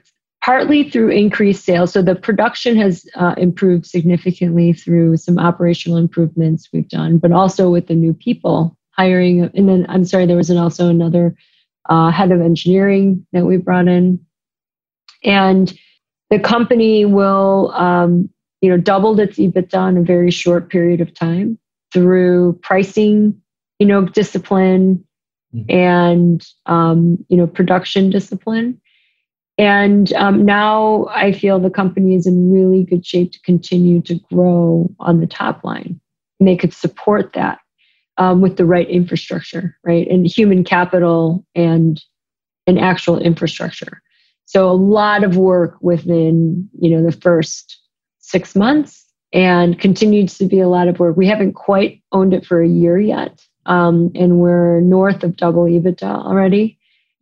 partly 0.48 0.88
through 0.88 1.10
increased 1.10 1.62
sales. 1.62 1.92
So 1.92 2.00
the 2.00 2.14
production 2.14 2.74
has 2.78 3.06
uh, 3.16 3.34
improved 3.36 3.84
significantly 3.84 4.72
through 4.72 5.18
some 5.18 5.38
operational 5.38 5.98
improvements 5.98 6.70
we've 6.72 6.88
done, 6.88 7.18
but 7.18 7.32
also 7.32 7.68
with 7.68 7.86
the 7.86 7.94
new 7.94 8.14
people 8.14 8.74
hiring. 8.92 9.42
And 9.54 9.68
then 9.68 9.84
I'm 9.90 10.06
sorry, 10.06 10.24
there 10.24 10.38
was 10.38 10.48
an, 10.48 10.56
also 10.56 10.88
another 10.88 11.36
uh, 11.90 12.10
head 12.10 12.32
of 12.32 12.40
engineering 12.40 13.26
that 13.34 13.44
we 13.44 13.58
brought 13.58 13.88
in, 13.88 14.24
and 15.22 15.70
the 16.30 16.38
company 16.38 17.04
will, 17.04 17.70
um, 17.72 18.30
you 18.62 18.70
know, 18.70 18.78
doubled 18.78 19.20
its 19.20 19.36
EBITDA 19.36 19.90
in 19.90 19.98
a 19.98 20.02
very 20.02 20.30
short 20.30 20.70
period 20.70 21.02
of 21.02 21.12
time 21.12 21.58
through 21.92 22.58
pricing, 22.62 23.38
you 23.78 23.86
know, 23.86 24.06
discipline 24.06 25.04
mm-hmm. 25.54 25.70
and 25.70 26.46
um, 26.64 27.22
you 27.28 27.36
know 27.36 27.46
production 27.46 28.08
discipline 28.08 28.80
and 29.58 30.12
um, 30.12 30.44
now 30.44 31.06
I 31.10 31.32
feel 31.32 31.58
the 31.58 31.68
company 31.68 32.14
is 32.14 32.26
in 32.26 32.52
really 32.52 32.84
good 32.84 33.04
shape 33.04 33.32
to 33.32 33.40
continue 33.40 34.00
to 34.02 34.14
grow 34.32 34.88
on 35.00 35.20
the 35.20 35.26
top 35.26 35.64
line. 35.64 36.00
And 36.38 36.48
they 36.48 36.56
could 36.56 36.72
support 36.72 37.32
that 37.32 37.58
um, 38.18 38.40
with 38.40 38.56
the 38.56 38.64
right 38.64 38.88
infrastructure, 38.88 39.76
right? 39.84 40.06
And 40.08 40.26
human 40.26 40.62
capital 40.62 41.44
and 41.56 42.00
an 42.68 42.78
actual 42.78 43.18
infrastructure. 43.18 44.00
So 44.44 44.70
a 44.70 44.72
lot 44.72 45.24
of 45.24 45.36
work 45.36 45.76
within, 45.80 46.68
you 46.80 46.90
know, 46.90 47.02
the 47.02 47.16
first 47.16 47.80
six 48.20 48.54
months 48.54 49.06
and 49.32 49.78
continues 49.78 50.38
to 50.38 50.46
be 50.46 50.60
a 50.60 50.68
lot 50.68 50.86
of 50.86 51.00
work. 51.00 51.16
We 51.16 51.26
haven't 51.26 51.54
quite 51.54 52.00
owned 52.12 52.32
it 52.32 52.46
for 52.46 52.62
a 52.62 52.68
year 52.68 52.98
yet. 52.98 53.44
Um, 53.66 54.12
and 54.14 54.38
we're 54.38 54.80
north 54.80 55.24
of 55.24 55.36
double 55.36 55.64
EBITDA 55.64 56.02
already. 56.02 56.78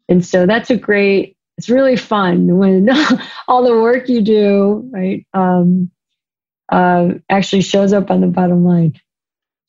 And 0.09 0.25
so 0.25 0.47
that's 0.47 0.71
a 0.71 0.77
great 0.77 1.36
it's 1.59 1.69
really 1.69 1.97
fun 1.97 2.59
when 2.59 2.89
all 3.49 3.63
the 3.65 3.73
work 3.73 4.09
you 4.09 4.23
do, 4.23 4.89
right, 4.93 5.27
um, 5.35 5.91
uh, 6.71 7.11
actually 7.31 7.63
shows 7.63 7.93
up 7.93 8.11
on 8.11 8.21
the 8.21 8.27
bottom 8.27 8.65
line. 8.65 8.95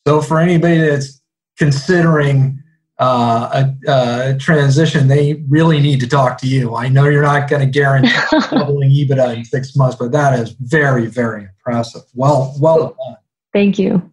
So, 0.06 0.22
for 0.22 0.40
anybody 0.40 0.80
that's 0.80 1.22
considering 1.58 2.62
uh, 3.00 3.66
a, 3.88 3.92
a, 4.32 4.38
transition, 4.38 5.08
they 5.08 5.44
really 5.48 5.80
need 5.80 6.00
to 6.00 6.08
talk 6.08 6.38
to 6.40 6.48
you. 6.48 6.76
I 6.76 6.88
know 6.88 7.06
you're 7.06 7.24
not 7.24 7.50
going 7.50 7.62
to 7.62 7.68
guarantee 7.68 8.10
doubling 8.52 8.90
EBITDA 8.90 9.38
in 9.38 9.46
six 9.46 9.76
months, 9.76 9.96
but 9.96 10.12
that 10.12 10.40
is 10.40 10.56
very, 10.60 11.06
very 11.06 11.44
impressive. 11.44 12.04
Well, 12.14 12.56
well 12.60 12.96
done. 13.06 13.18
Thank 13.54 13.78
you. 13.78 14.12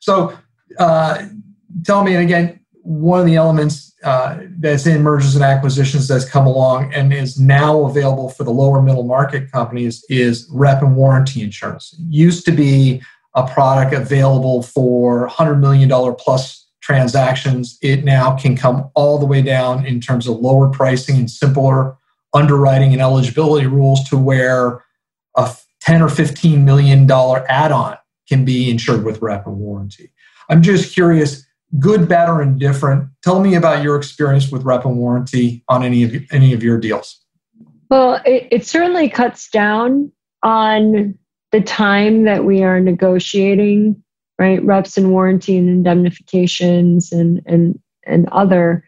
So, 0.00 0.36
uh, 0.78 1.26
tell 1.84 2.04
me, 2.04 2.16
again, 2.16 2.57
one 2.88 3.20
of 3.20 3.26
the 3.26 3.36
elements 3.36 3.94
uh, 4.02 4.38
that's 4.60 4.86
in 4.86 5.02
mergers 5.02 5.34
and 5.34 5.44
acquisitions 5.44 6.08
that's 6.08 6.24
come 6.24 6.46
along 6.46 6.90
and 6.94 7.12
is 7.12 7.38
now 7.38 7.84
available 7.84 8.30
for 8.30 8.44
the 8.44 8.50
lower 8.50 8.80
middle 8.80 9.02
market 9.02 9.52
companies 9.52 10.02
is 10.08 10.48
rep 10.50 10.80
and 10.80 10.96
warranty 10.96 11.42
insurance. 11.42 11.92
It 11.92 12.06
used 12.08 12.46
to 12.46 12.50
be 12.50 13.02
a 13.34 13.46
product 13.46 13.92
available 13.92 14.62
for 14.62 15.28
$100 15.28 15.60
million 15.60 16.14
plus 16.14 16.66
transactions. 16.80 17.76
It 17.82 18.04
now 18.04 18.34
can 18.34 18.56
come 18.56 18.90
all 18.94 19.18
the 19.18 19.26
way 19.26 19.42
down 19.42 19.84
in 19.84 20.00
terms 20.00 20.26
of 20.26 20.38
lower 20.38 20.70
pricing 20.70 21.18
and 21.18 21.30
simpler 21.30 21.94
underwriting 22.32 22.94
and 22.94 23.02
eligibility 23.02 23.66
rules 23.66 24.08
to 24.08 24.16
where 24.16 24.82
a 25.36 25.54
10 25.82 26.00
or 26.00 26.08
15 26.08 26.64
million 26.64 27.06
dollar 27.06 27.44
add-on 27.50 27.98
can 28.26 28.46
be 28.46 28.70
insured 28.70 29.04
with 29.04 29.20
rep 29.20 29.46
and 29.46 29.58
warranty. 29.58 30.10
I'm 30.48 30.62
just 30.62 30.94
curious, 30.94 31.44
good, 31.78 32.08
bad, 32.08 32.28
or 32.28 32.42
indifferent. 32.42 33.08
Tell 33.22 33.40
me 33.40 33.54
about 33.54 33.82
your 33.82 33.96
experience 33.96 34.50
with 34.50 34.62
rep 34.62 34.84
and 34.84 34.98
warranty 34.98 35.64
on 35.68 35.82
any 35.82 36.02
of 36.04 36.14
any 36.30 36.52
of 36.52 36.62
your 36.62 36.78
deals. 36.78 37.20
Well, 37.90 38.20
it, 38.24 38.48
it 38.50 38.66
certainly 38.66 39.08
cuts 39.08 39.48
down 39.48 40.12
on 40.42 41.18
the 41.52 41.60
time 41.60 42.24
that 42.24 42.44
we 42.44 42.62
are 42.62 42.80
negotiating, 42.80 44.02
right? 44.38 44.62
Reps 44.62 44.98
and 44.98 45.10
warranty 45.10 45.56
and 45.56 45.68
indemnifications 45.68 47.12
and 47.12 47.42
and 47.46 47.78
and 48.06 48.28
other. 48.30 48.84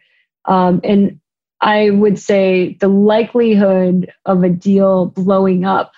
Um, 0.47 0.81
and 0.85 1.21
I 1.61 1.91
would 1.91 2.19
say 2.19 2.77
the 2.81 2.89
likelihood 2.89 4.13
of 4.25 4.43
a 4.43 4.49
deal 4.49 5.07
blowing 5.07 5.65
up 5.65 5.93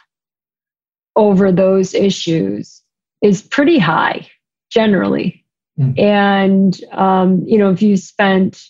over 1.14 1.52
those 1.52 1.94
issues 1.94 2.82
is 3.20 3.42
pretty 3.42 3.78
high 3.78 4.28
generally. 4.70 5.41
Mm. 5.78 5.98
And 5.98 6.80
um, 6.92 7.44
you 7.46 7.58
know, 7.58 7.70
if 7.70 7.82
you 7.82 7.96
spent 7.96 8.62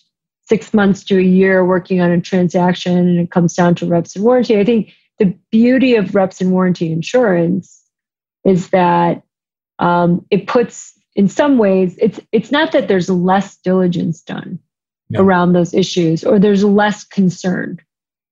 six 0.47 0.73
months 0.73 1.03
to 1.05 1.17
a 1.17 1.23
year 1.23 1.65
working 1.65 2.01
on 2.01 2.11
a 2.11 2.21
transaction 2.21 2.97
and 2.97 3.19
it 3.19 3.31
comes 3.31 3.53
down 3.53 3.75
to 3.75 3.85
reps 3.85 4.15
and 4.15 4.25
warranty, 4.25 4.59
I 4.59 4.63
think 4.63 4.91
the 5.19 5.35
beauty 5.51 5.95
of 5.95 6.15
reps 6.15 6.41
and 6.41 6.51
warranty 6.51 6.91
insurance 6.91 7.81
is 8.45 8.69
that 8.69 9.23
um, 9.79 10.25
it 10.31 10.47
puts 10.47 10.93
in 11.15 11.27
some 11.27 11.57
ways 11.57 11.95
it's 11.99 12.19
it's 12.31 12.51
not 12.51 12.71
that 12.71 12.87
there's 12.87 13.09
less 13.09 13.57
diligence 13.57 14.21
done 14.21 14.59
around 15.15 15.53
those 15.53 15.75
issues 15.75 16.23
or 16.23 16.39
there's 16.39 16.63
less 16.63 17.03
concern 17.03 17.79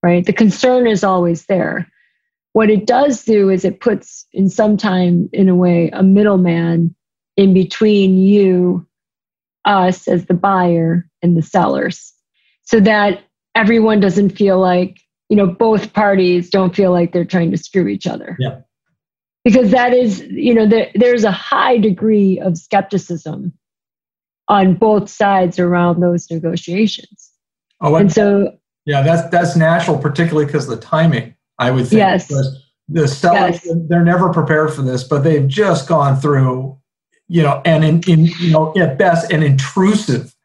right? 0.03 0.25
The 0.25 0.33
concern 0.33 0.87
is 0.87 1.03
always 1.03 1.45
there. 1.45 1.87
What 2.53 2.69
it 2.69 2.85
does 2.85 3.23
do 3.23 3.49
is 3.49 3.63
it 3.63 3.79
puts 3.79 4.25
in 4.33 4.49
some 4.49 4.77
time 4.77 5.29
in 5.31 5.47
a 5.47 5.55
way 5.55 5.89
a 5.93 6.03
middleman 6.03 6.95
in 7.37 7.53
between 7.53 8.17
you 8.17 8.85
us 9.65 10.07
as 10.07 10.25
the 10.25 10.33
buyer 10.33 11.07
and 11.21 11.37
the 11.37 11.41
sellers. 11.41 12.13
So 12.63 12.79
that 12.79 13.23
everyone 13.55 13.99
doesn't 13.99 14.31
feel 14.31 14.59
like 14.59 14.99
you 15.29 15.35
know 15.35 15.47
both 15.47 15.93
parties 15.93 16.49
don't 16.49 16.75
feel 16.75 16.91
like 16.91 17.11
they're 17.11 17.25
trying 17.25 17.51
to 17.51 17.57
screw 17.57 17.87
each 17.87 18.07
other. 18.07 18.35
Yeah. 18.39 18.59
Because 19.43 19.71
that 19.71 19.93
is 19.93 20.21
you 20.29 20.53
know 20.53 20.67
there, 20.67 20.91
there's 20.95 21.23
a 21.23 21.31
high 21.31 21.77
degree 21.77 22.39
of 22.39 22.57
skepticism 22.57 23.53
on 24.47 24.75
both 24.75 25.09
sides 25.09 25.59
around 25.59 26.01
those 26.01 26.29
negotiations. 26.29 27.31
Oh 27.81 27.95
and 27.95 28.11
so 28.11 28.57
yeah 28.85 29.01
that's 29.01 29.27
that's 29.29 29.55
natural 29.55 29.97
particularly 29.97 30.45
because 30.45 30.67
the 30.67 30.77
timing 30.77 31.35
i 31.59 31.71
would 31.71 31.87
think. 31.87 31.99
Yes. 31.99 32.27
The 32.87 33.07
sellers 33.07 33.61
yes. 33.63 33.77
they're 33.87 34.03
never 34.03 34.33
prepared 34.33 34.73
for 34.73 34.81
this 34.81 35.03
but 35.03 35.23
they've 35.23 35.47
just 35.47 35.87
gone 35.87 36.19
through 36.19 36.77
you 37.31 37.41
know 37.41 37.61
and 37.65 37.83
in, 37.83 38.01
in 38.07 38.25
you 38.25 38.51
know 38.51 38.73
at 38.77 38.97
best 38.97 39.31
an 39.31 39.41
intrusive 39.43 40.35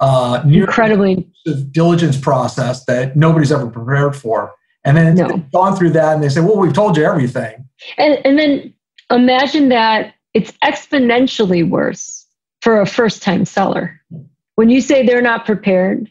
uh 0.00 0.42
incredibly 0.44 1.26
diligence 1.70 2.18
process 2.18 2.84
that 2.84 3.16
nobody's 3.16 3.50
ever 3.50 3.66
prepared 3.66 4.14
for 4.14 4.54
and 4.86 4.96
then 4.96 5.16
no. 5.16 5.36
gone 5.52 5.76
through 5.76 5.90
that 5.90 6.14
and 6.14 6.22
they 6.22 6.28
say, 6.28 6.40
well, 6.40 6.56
we've 6.56 6.72
told 6.72 6.96
you 6.96 7.04
everything. 7.04 7.68
And, 7.98 8.24
and 8.24 8.38
then 8.38 8.72
imagine 9.10 9.68
that 9.70 10.14
it's 10.32 10.52
exponentially 10.64 11.68
worse 11.68 12.24
for 12.62 12.80
a 12.80 12.86
first 12.86 13.20
time 13.20 13.44
seller. 13.44 14.00
When 14.54 14.70
you 14.70 14.80
say 14.80 15.04
they're 15.04 15.20
not 15.20 15.44
prepared, 15.44 16.10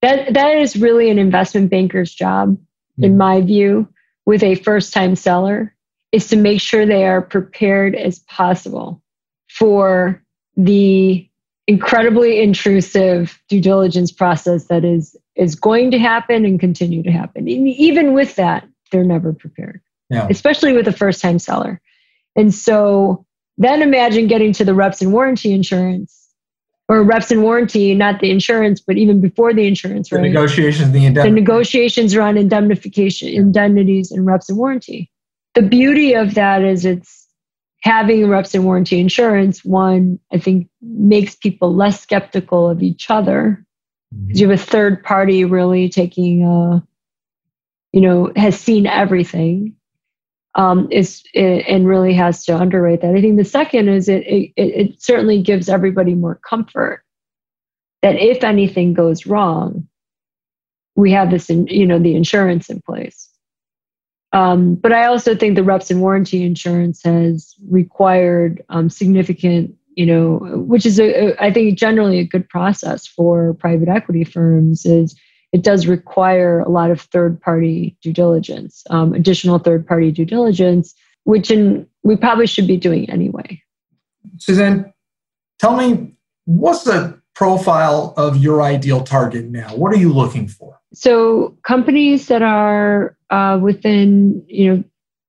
that, 0.00 0.32
that 0.32 0.56
is 0.56 0.76
really 0.76 1.10
an 1.10 1.18
investment 1.18 1.70
banker's 1.70 2.12
job, 2.12 2.54
mm-hmm. 2.54 3.04
in 3.04 3.18
my 3.18 3.42
view, 3.42 3.86
with 4.24 4.42
a 4.42 4.54
first 4.54 4.94
time 4.94 5.14
seller, 5.14 5.74
is 6.10 6.26
to 6.28 6.36
make 6.36 6.62
sure 6.62 6.86
they 6.86 7.04
are 7.04 7.20
prepared 7.20 7.94
as 7.94 8.20
possible 8.20 9.02
for 9.50 10.22
the 10.56 11.28
incredibly 11.66 12.40
intrusive 12.40 13.40
due 13.48 13.60
diligence 13.60 14.10
process 14.10 14.66
that 14.66 14.84
is 14.84 15.16
is 15.36 15.54
going 15.54 15.90
to 15.90 15.98
happen 15.98 16.44
and 16.44 16.58
continue 16.58 17.02
to 17.02 17.10
happen. 17.10 17.48
And 17.48 17.68
even 17.68 18.12
with 18.12 18.36
that, 18.36 18.66
they're 18.90 19.04
never 19.04 19.32
prepared, 19.32 19.80
yeah. 20.08 20.26
especially 20.28 20.72
with 20.72 20.88
a 20.88 20.92
first 20.92 21.22
time 21.22 21.38
seller. 21.38 21.80
And 22.36 22.52
so 22.54 23.24
then 23.56 23.82
imagine 23.82 24.26
getting 24.26 24.52
to 24.54 24.64
the 24.64 24.74
reps 24.74 25.00
and 25.00 25.12
warranty 25.12 25.52
insurance 25.52 26.28
or 26.88 27.04
reps 27.04 27.30
and 27.30 27.42
warranty, 27.42 27.94
not 27.94 28.20
the 28.20 28.30
insurance, 28.30 28.80
but 28.80 28.96
even 28.96 29.20
before 29.20 29.54
the 29.54 29.66
insurance, 29.66 30.10
the 30.10 30.16
right? 30.16 30.22
Negotiations, 30.22 30.92
the, 30.92 31.08
the 31.10 31.30
negotiations 31.30 32.14
around 32.14 32.36
indemnification, 32.36 33.28
indemnities, 33.28 34.10
and 34.10 34.26
reps 34.26 34.48
and 34.48 34.58
warranty. 34.58 35.10
The 35.54 35.62
beauty 35.62 36.14
of 36.14 36.34
that 36.34 36.62
is 36.62 36.84
it's 36.84 37.19
having 37.82 38.28
reps 38.28 38.54
and 38.54 38.64
warranty 38.64 39.00
insurance. 39.00 39.64
One, 39.64 40.18
I 40.32 40.38
think, 40.38 40.68
makes 40.82 41.34
people 41.34 41.74
less 41.74 42.00
skeptical 42.00 42.68
of 42.68 42.82
each 42.82 43.10
other 43.10 43.64
Mm-hmm. 44.14 44.36
You 44.36 44.48
have 44.50 44.60
a 44.60 44.62
third 44.62 45.02
party 45.04 45.44
really 45.44 45.88
taking, 45.88 46.44
uh, 46.44 46.80
you 47.92 48.00
know, 48.00 48.32
has 48.36 48.58
seen 48.58 48.86
everything, 48.86 49.76
um, 50.54 50.88
is 50.90 51.22
and 51.34 51.86
really 51.86 52.14
has 52.14 52.44
to 52.46 52.56
underwrite 52.56 53.02
that. 53.02 53.14
I 53.14 53.20
think 53.20 53.36
the 53.36 53.44
second 53.44 53.88
is 53.88 54.08
it, 54.08 54.22
it 54.26 54.52
it 54.56 55.02
certainly 55.02 55.42
gives 55.42 55.68
everybody 55.68 56.14
more 56.14 56.40
comfort 56.48 57.04
that 58.02 58.16
if 58.16 58.42
anything 58.42 58.94
goes 58.94 59.26
wrong, 59.26 59.86
we 60.96 61.12
have 61.12 61.30
this, 61.30 61.50
in, 61.50 61.66
you 61.68 61.86
know, 61.86 61.98
the 61.98 62.16
insurance 62.16 62.68
in 62.68 62.80
place. 62.80 63.29
Um, 64.32 64.76
but 64.76 64.92
I 64.92 65.06
also 65.06 65.34
think 65.34 65.56
the 65.56 65.64
reps 65.64 65.90
and 65.90 66.00
warranty 66.00 66.44
insurance 66.44 67.02
has 67.04 67.54
required 67.68 68.62
um, 68.68 68.88
significant 68.88 69.74
you 69.96 70.06
know, 70.06 70.38
which 70.54 70.86
is 70.86 70.98
a, 70.98 71.32
a, 71.32 71.44
I 71.44 71.52
think 71.52 71.76
generally 71.76 72.18
a 72.20 72.24
good 72.24 72.48
process 72.48 73.06
for 73.06 73.54
private 73.54 73.88
equity 73.88 74.24
firms 74.24 74.86
is 74.86 75.14
it 75.52 75.62
does 75.62 75.86
require 75.86 76.60
a 76.60 76.70
lot 76.70 76.90
of 76.90 77.02
third 77.02 77.40
party 77.40 77.98
due 78.02 78.12
diligence, 78.12 78.84
um, 78.88 79.12
additional 79.12 79.58
third 79.58 79.86
party 79.86 80.12
due 80.12 80.24
diligence, 80.24 80.94
which 81.24 81.50
in, 81.50 81.86
we 82.02 82.16
probably 82.16 82.46
should 82.46 82.66
be 82.66 82.78
doing 82.78 83.10
anyway. 83.10 83.60
Suzanne, 84.38 84.92
tell 85.58 85.76
me 85.76 86.14
what's 86.46 86.84
the 86.84 87.20
profile 87.34 88.14
of 88.16 88.36
your 88.36 88.62
ideal 88.62 89.02
target 89.02 89.46
now? 89.46 89.74
What 89.74 89.92
are 89.92 89.98
you 89.98 90.12
looking 90.12 90.46
for? 90.48 90.79
So 90.92 91.56
companies 91.62 92.26
that 92.28 92.42
are 92.42 93.16
uh, 93.30 93.58
within, 93.62 94.44
you 94.48 94.74
know, 94.74 94.84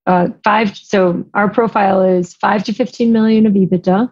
uh, 0.06 0.28
five. 0.44 0.76
So 0.76 1.24
our 1.34 1.48
profile 1.48 2.02
is 2.02 2.34
five 2.34 2.64
to 2.64 2.72
15 2.72 3.12
million 3.12 3.46
of 3.46 3.52
EBITDA 3.52 4.10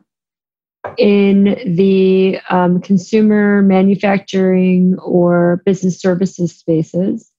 in 0.96 1.56
the 1.66 2.38
um, 2.48 2.80
consumer 2.80 3.62
manufacturing 3.62 4.96
or 5.00 5.62
business 5.66 6.00
services 6.00 6.56
spaces. 6.56 7.30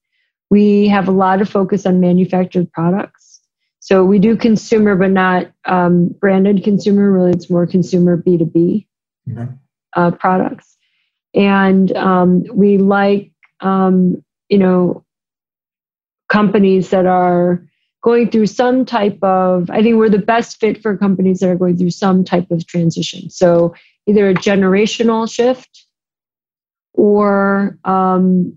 We 0.50 0.86
have 0.88 1.08
a 1.08 1.12
lot 1.12 1.40
of 1.40 1.48
focus 1.48 1.86
on 1.86 2.00
manufactured 2.00 2.70
products. 2.72 3.40
So 3.80 4.04
we 4.04 4.18
do 4.18 4.36
consumer, 4.36 4.94
but 4.94 5.10
not 5.10 5.50
um, 5.64 6.08
branded 6.20 6.62
consumer. 6.62 7.10
Really, 7.10 7.32
it's 7.32 7.50
more 7.50 7.66
consumer 7.66 8.16
B2B 8.16 8.86
mm-hmm. 9.28 9.54
uh, 9.96 10.10
products. 10.12 10.76
And 11.34 11.90
um, 11.96 12.44
we 12.52 12.78
like, 12.78 13.31
um, 13.62 14.22
you 14.48 14.58
know, 14.58 15.04
companies 16.28 16.90
that 16.90 17.06
are 17.06 17.64
going 18.02 18.30
through 18.30 18.46
some 18.46 18.84
type 18.84 19.18
of, 19.22 19.70
I 19.70 19.82
think 19.82 19.96
we're 19.96 20.08
the 20.08 20.18
best 20.18 20.58
fit 20.58 20.82
for 20.82 20.96
companies 20.96 21.40
that 21.40 21.50
are 21.50 21.56
going 21.56 21.76
through 21.76 21.90
some 21.90 22.24
type 22.24 22.50
of 22.50 22.66
transition. 22.66 23.30
So 23.30 23.74
either 24.06 24.28
a 24.28 24.34
generational 24.34 25.32
shift 25.32 25.86
or 26.94 27.78
um, 27.84 28.56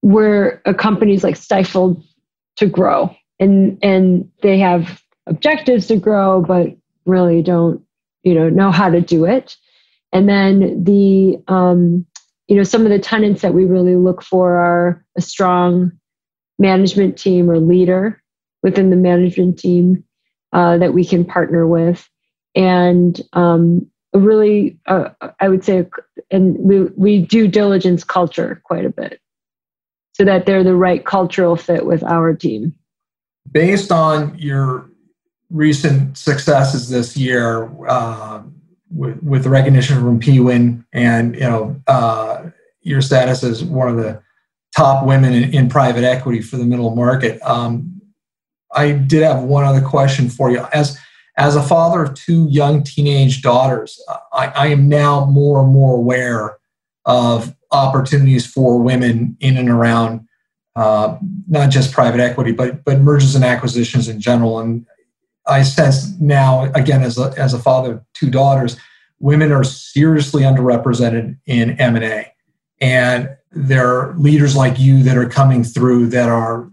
where 0.00 0.62
a 0.64 0.74
company's 0.74 1.22
like 1.22 1.36
stifled 1.36 2.02
to 2.56 2.66
grow 2.66 3.14
and 3.40 3.78
and 3.82 4.30
they 4.42 4.58
have 4.58 5.02
objectives 5.26 5.86
to 5.86 5.96
grow 5.96 6.42
but 6.42 6.68
really 7.06 7.40
don't 7.40 7.82
you 8.22 8.34
know 8.34 8.48
know 8.48 8.70
how 8.70 8.90
to 8.90 9.00
do 9.00 9.24
it 9.24 9.56
and 10.12 10.28
then 10.28 10.84
the 10.84 11.42
um, 11.48 12.04
you 12.52 12.58
know, 12.58 12.64
some 12.64 12.82
of 12.82 12.90
the 12.90 12.98
tenants 12.98 13.40
that 13.40 13.54
we 13.54 13.64
really 13.64 13.96
look 13.96 14.22
for 14.22 14.56
are 14.56 15.02
a 15.16 15.22
strong 15.22 15.90
management 16.58 17.16
team 17.16 17.50
or 17.50 17.58
leader 17.58 18.22
within 18.62 18.90
the 18.90 18.96
management 18.96 19.58
team 19.58 20.04
uh, 20.52 20.76
that 20.76 20.92
we 20.92 21.02
can 21.02 21.24
partner 21.24 21.66
with, 21.66 22.06
and 22.54 23.22
um, 23.32 23.90
really, 24.12 24.78
uh, 24.84 25.08
I 25.40 25.48
would 25.48 25.64
say, 25.64 25.86
and 26.30 26.58
we 26.58 26.82
we 26.94 27.22
do 27.22 27.48
diligence 27.48 28.04
culture 28.04 28.60
quite 28.64 28.84
a 28.84 28.90
bit, 28.90 29.18
so 30.12 30.22
that 30.26 30.44
they're 30.44 30.62
the 30.62 30.76
right 30.76 31.06
cultural 31.06 31.56
fit 31.56 31.86
with 31.86 32.02
our 32.02 32.34
team. 32.34 32.74
Based 33.50 33.90
on 33.90 34.36
your 34.38 34.90
recent 35.48 36.18
successes 36.18 36.90
this 36.90 37.16
year, 37.16 37.70
uh, 37.88 38.42
with, 38.92 39.22
with 39.22 39.44
the 39.44 39.50
recognition 39.50 39.96
from 39.96 40.20
PWIN 40.20 40.84
and 40.92 41.34
you 41.34 41.40
know 41.40 41.80
uh, 41.86 42.50
your 42.82 43.00
status 43.00 43.42
as 43.42 43.64
one 43.64 43.88
of 43.88 43.96
the 43.96 44.22
top 44.76 45.06
women 45.06 45.32
in, 45.32 45.54
in 45.54 45.68
private 45.68 46.04
equity 46.04 46.40
for 46.40 46.56
the 46.56 46.64
middle 46.64 46.94
market. 46.94 47.40
Um, 47.42 48.00
I 48.74 48.92
did 48.92 49.22
have 49.22 49.42
one 49.42 49.64
other 49.64 49.82
question 49.82 50.28
for 50.28 50.50
you. 50.50 50.66
As 50.72 50.98
as 51.36 51.56
a 51.56 51.62
father 51.62 52.02
of 52.04 52.14
two 52.14 52.46
young 52.50 52.82
teenage 52.82 53.42
daughters, 53.42 54.00
I, 54.32 54.46
I 54.48 54.66
am 54.68 54.88
now 54.88 55.24
more 55.26 55.62
and 55.62 55.72
more 55.72 55.96
aware 55.96 56.58
of 57.04 57.54
opportunities 57.70 58.46
for 58.46 58.78
women 58.78 59.36
in 59.40 59.56
and 59.56 59.68
around 59.68 60.26
uh, 60.76 61.16
not 61.48 61.70
just 61.70 61.92
private 61.92 62.20
equity, 62.20 62.52
but 62.52 62.84
but 62.84 63.00
mergers 63.00 63.34
and 63.34 63.44
acquisitions 63.44 64.08
in 64.08 64.20
general. 64.20 64.58
And 64.58 64.86
I 65.46 65.62
sense 65.62 66.18
now, 66.20 66.70
again, 66.74 67.02
as 67.02 67.18
a, 67.18 67.34
as 67.36 67.54
a 67.54 67.58
father 67.58 67.94
of 67.94 68.04
two 68.14 68.30
daughters, 68.30 68.76
women 69.18 69.52
are 69.52 69.64
seriously 69.64 70.42
underrepresented 70.42 71.38
in 71.46 71.80
M&A. 71.80 72.32
And 72.80 73.30
there 73.52 73.88
are 73.88 74.14
leaders 74.18 74.56
like 74.56 74.78
you 74.78 75.02
that 75.04 75.16
are 75.16 75.28
coming 75.28 75.64
through 75.64 76.08
that 76.08 76.28
are, 76.28 76.70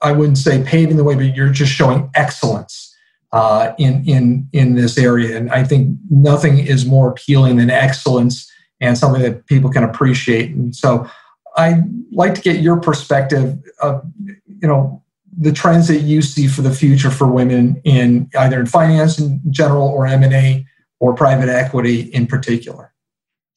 I 0.00 0.12
wouldn't 0.12 0.38
say 0.38 0.62
paving 0.62 0.96
the 0.96 1.04
way, 1.04 1.14
but 1.14 1.34
you're 1.34 1.50
just 1.50 1.72
showing 1.72 2.10
excellence 2.14 2.94
uh, 3.32 3.72
in, 3.78 4.04
in, 4.06 4.48
in 4.52 4.74
this 4.74 4.98
area. 4.98 5.36
And 5.36 5.50
I 5.50 5.64
think 5.64 5.96
nothing 6.10 6.58
is 6.58 6.84
more 6.86 7.10
appealing 7.10 7.56
than 7.56 7.70
excellence 7.70 8.50
and 8.80 8.96
something 8.98 9.22
that 9.22 9.46
people 9.46 9.70
can 9.70 9.84
appreciate. 9.84 10.50
And 10.50 10.74
so 10.74 11.08
I'd 11.56 11.84
like 12.10 12.34
to 12.34 12.40
get 12.40 12.60
your 12.60 12.80
perspective 12.80 13.58
of, 13.80 14.02
you 14.26 14.68
know, 14.68 15.01
the 15.38 15.52
trends 15.52 15.88
that 15.88 16.00
you 16.00 16.22
see 16.22 16.46
for 16.46 16.62
the 16.62 16.72
future 16.72 17.10
for 17.10 17.26
women 17.26 17.80
in 17.84 18.28
either 18.38 18.60
in 18.60 18.66
finance 18.66 19.18
in 19.18 19.40
general 19.50 19.88
or 19.88 20.06
M&A 20.06 20.66
or 21.00 21.14
private 21.14 21.48
equity 21.48 22.02
in 22.12 22.26
particular? 22.26 22.92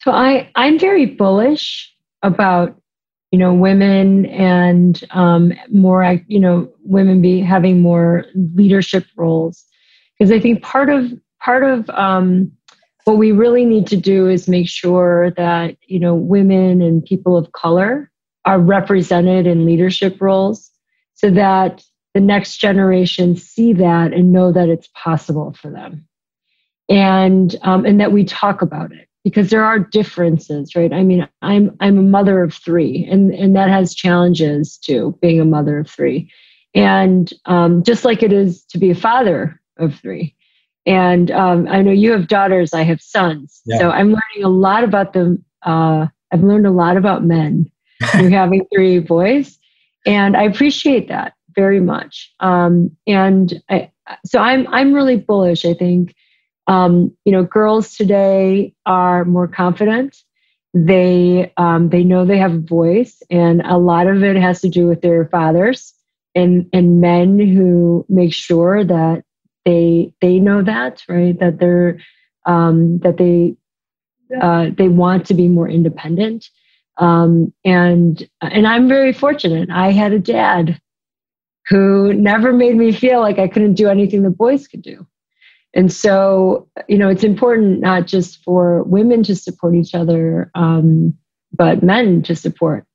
So 0.01 0.11
I, 0.11 0.49
I'm 0.55 0.79
very 0.79 1.05
bullish 1.05 1.93
about 2.23 2.79
you 3.31 3.39
know 3.39 3.53
women 3.53 4.27
and 4.27 5.03
um, 5.11 5.51
more 5.71 6.21
you 6.27 6.39
know 6.39 6.71
women 6.83 7.21
be 7.21 7.41
having 7.41 7.81
more 7.81 8.25
leadership 8.53 9.05
roles 9.17 9.65
because 10.17 10.31
I 10.31 10.39
think 10.39 10.61
part 10.63 10.89
of 10.89 11.11
part 11.41 11.63
of 11.63 11.89
um, 11.89 12.51
what 13.03 13.17
we 13.17 13.31
really 13.31 13.65
need 13.65 13.88
to 13.88 13.97
do 13.97 14.29
is 14.29 14.47
make 14.47 14.69
sure 14.69 15.31
that 15.31 15.75
you 15.88 15.99
know 15.99 16.15
women 16.15 16.81
and 16.81 17.03
people 17.03 17.35
of 17.35 17.51
color 17.51 18.11
are 18.45 18.59
represented 18.59 19.47
in 19.47 19.65
leadership 19.65 20.21
roles 20.21 20.71
so 21.15 21.32
that 21.32 21.84
the 22.13 22.21
next 22.21 22.58
generation 22.58 23.36
see 23.36 23.73
that 23.73 24.13
and 24.13 24.32
know 24.32 24.51
that 24.51 24.69
it's 24.69 24.89
possible 24.93 25.54
for 25.60 25.69
them. 25.69 26.08
And 26.88 27.56
um, 27.63 27.86
and 27.86 27.99
that 27.99 28.12
we 28.12 28.23
talk 28.23 28.62
about 28.62 28.91
it 28.91 29.10
because 29.23 29.49
there 29.49 29.65
are 29.65 29.80
differences 29.80 30.75
right? 30.75 30.93
I 30.93 31.04
mean 31.04 31.28
i'm 31.41 31.75
i'm 31.80 31.97
a 31.97 32.04
mother 32.04 32.43
of 32.43 32.54
three 32.54 33.08
and 33.10 33.34
and 33.34 33.56
that 33.56 33.69
has 33.69 33.95
challenges 33.95 34.78
too 34.78 35.17
being 35.21 35.41
a 35.41 35.45
mother 35.45 35.80
of 35.80 35.89
three. 35.89 36.32
And 36.75 37.32
um, 37.45 37.84
just 37.84 38.06
like 38.06 38.21
it 38.21 38.32
is 38.34 38.63
to 38.65 38.78
be 38.78 38.91
a 38.91 38.95
father 38.95 39.60
of 39.78 39.95
three. 39.95 40.36
And 40.86 41.32
um, 41.32 41.67
i 41.67 41.82
know 41.82 41.91
you 41.91 42.12
have 42.12 42.28
daughters 42.28 42.73
i 42.73 42.84
have 42.84 43.01
sons. 43.01 43.62
Yeah. 43.65 43.80
so 43.80 43.89
i'm 43.89 44.10
learning 44.10 44.43
a 44.43 44.49
lot 44.49 44.84
about 44.84 45.13
them 45.13 45.43
uh, 45.63 46.06
i've 46.32 46.43
learned 46.43 46.67
a 46.67 46.71
lot 46.71 46.95
about 46.97 47.25
men. 47.25 47.69
Through 48.12 48.30
having 48.30 48.65
three 48.73 48.99
boys 48.99 49.58
and 50.05 50.35
I 50.35 50.43
appreciate 50.43 51.07
that 51.09 51.33
very 51.55 51.79
much. 51.79 52.33
Um, 52.39 52.95
and 53.07 53.61
I, 53.69 53.91
so 54.25 54.39
I'm 54.39 54.67
I'm 54.67 54.93
really 54.93 55.17
bullish. 55.17 55.65
I 55.65 55.73
think 55.73 56.15
um, 56.67 57.15
you 57.25 57.31
know 57.31 57.43
girls 57.43 57.95
today 57.95 58.73
are 58.85 59.25
more 59.25 59.47
confident. 59.47 60.17
They 60.73 61.53
um, 61.57 61.89
they 61.89 62.03
know 62.03 62.25
they 62.25 62.37
have 62.37 62.53
a 62.53 62.59
voice, 62.59 63.21
and 63.29 63.61
a 63.61 63.77
lot 63.77 64.07
of 64.07 64.23
it 64.23 64.35
has 64.35 64.61
to 64.61 64.69
do 64.69 64.87
with 64.87 65.01
their 65.01 65.25
fathers 65.27 65.93
and 66.35 66.69
and 66.73 66.99
men 67.01 67.39
who 67.39 68.05
make 68.09 68.33
sure 68.33 68.83
that 68.83 69.23
they 69.63 70.13
they 70.21 70.39
know 70.39 70.61
that 70.61 71.03
right 71.07 71.39
that 71.39 71.59
they're 71.59 71.99
um, 72.45 72.99
that 72.99 73.17
they 73.17 73.55
uh, 74.41 74.69
they 74.77 74.89
want 74.89 75.25
to 75.27 75.33
be 75.33 75.47
more 75.47 75.69
independent 75.69 76.49
um, 76.97 77.53
and 77.63 78.27
and 78.41 78.67
I'm 78.67 78.88
very 78.88 79.13
fortunate. 79.13 79.69
I 79.69 79.91
had 79.91 80.13
a 80.13 80.19
dad 80.19 80.79
who 81.67 82.13
never 82.13 82.53
made 82.53 82.75
me 82.75 82.91
feel 82.91 83.19
like 83.19 83.39
I 83.39 83.47
couldn't 83.47 83.73
do 83.73 83.89
anything 83.89 84.21
the 84.21 84.29
boys 84.29 84.67
could 84.67 84.81
do. 84.81 85.05
And 85.73 85.91
so, 85.91 86.69
you 86.88 86.97
know, 86.97 87.10
it's 87.10 87.23
important 87.23 87.81
not 87.81 88.08
just 88.08 88.41
for 88.43 88.84
women 88.84 89.23
to 89.23 89.36
support 89.36 89.75
each 89.75 89.93
other, 89.93 90.49
um, 90.55 91.13
but 91.51 91.84
men 91.84 92.21
to 92.23 92.36
support 92.36 92.86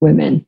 women. 0.00 0.44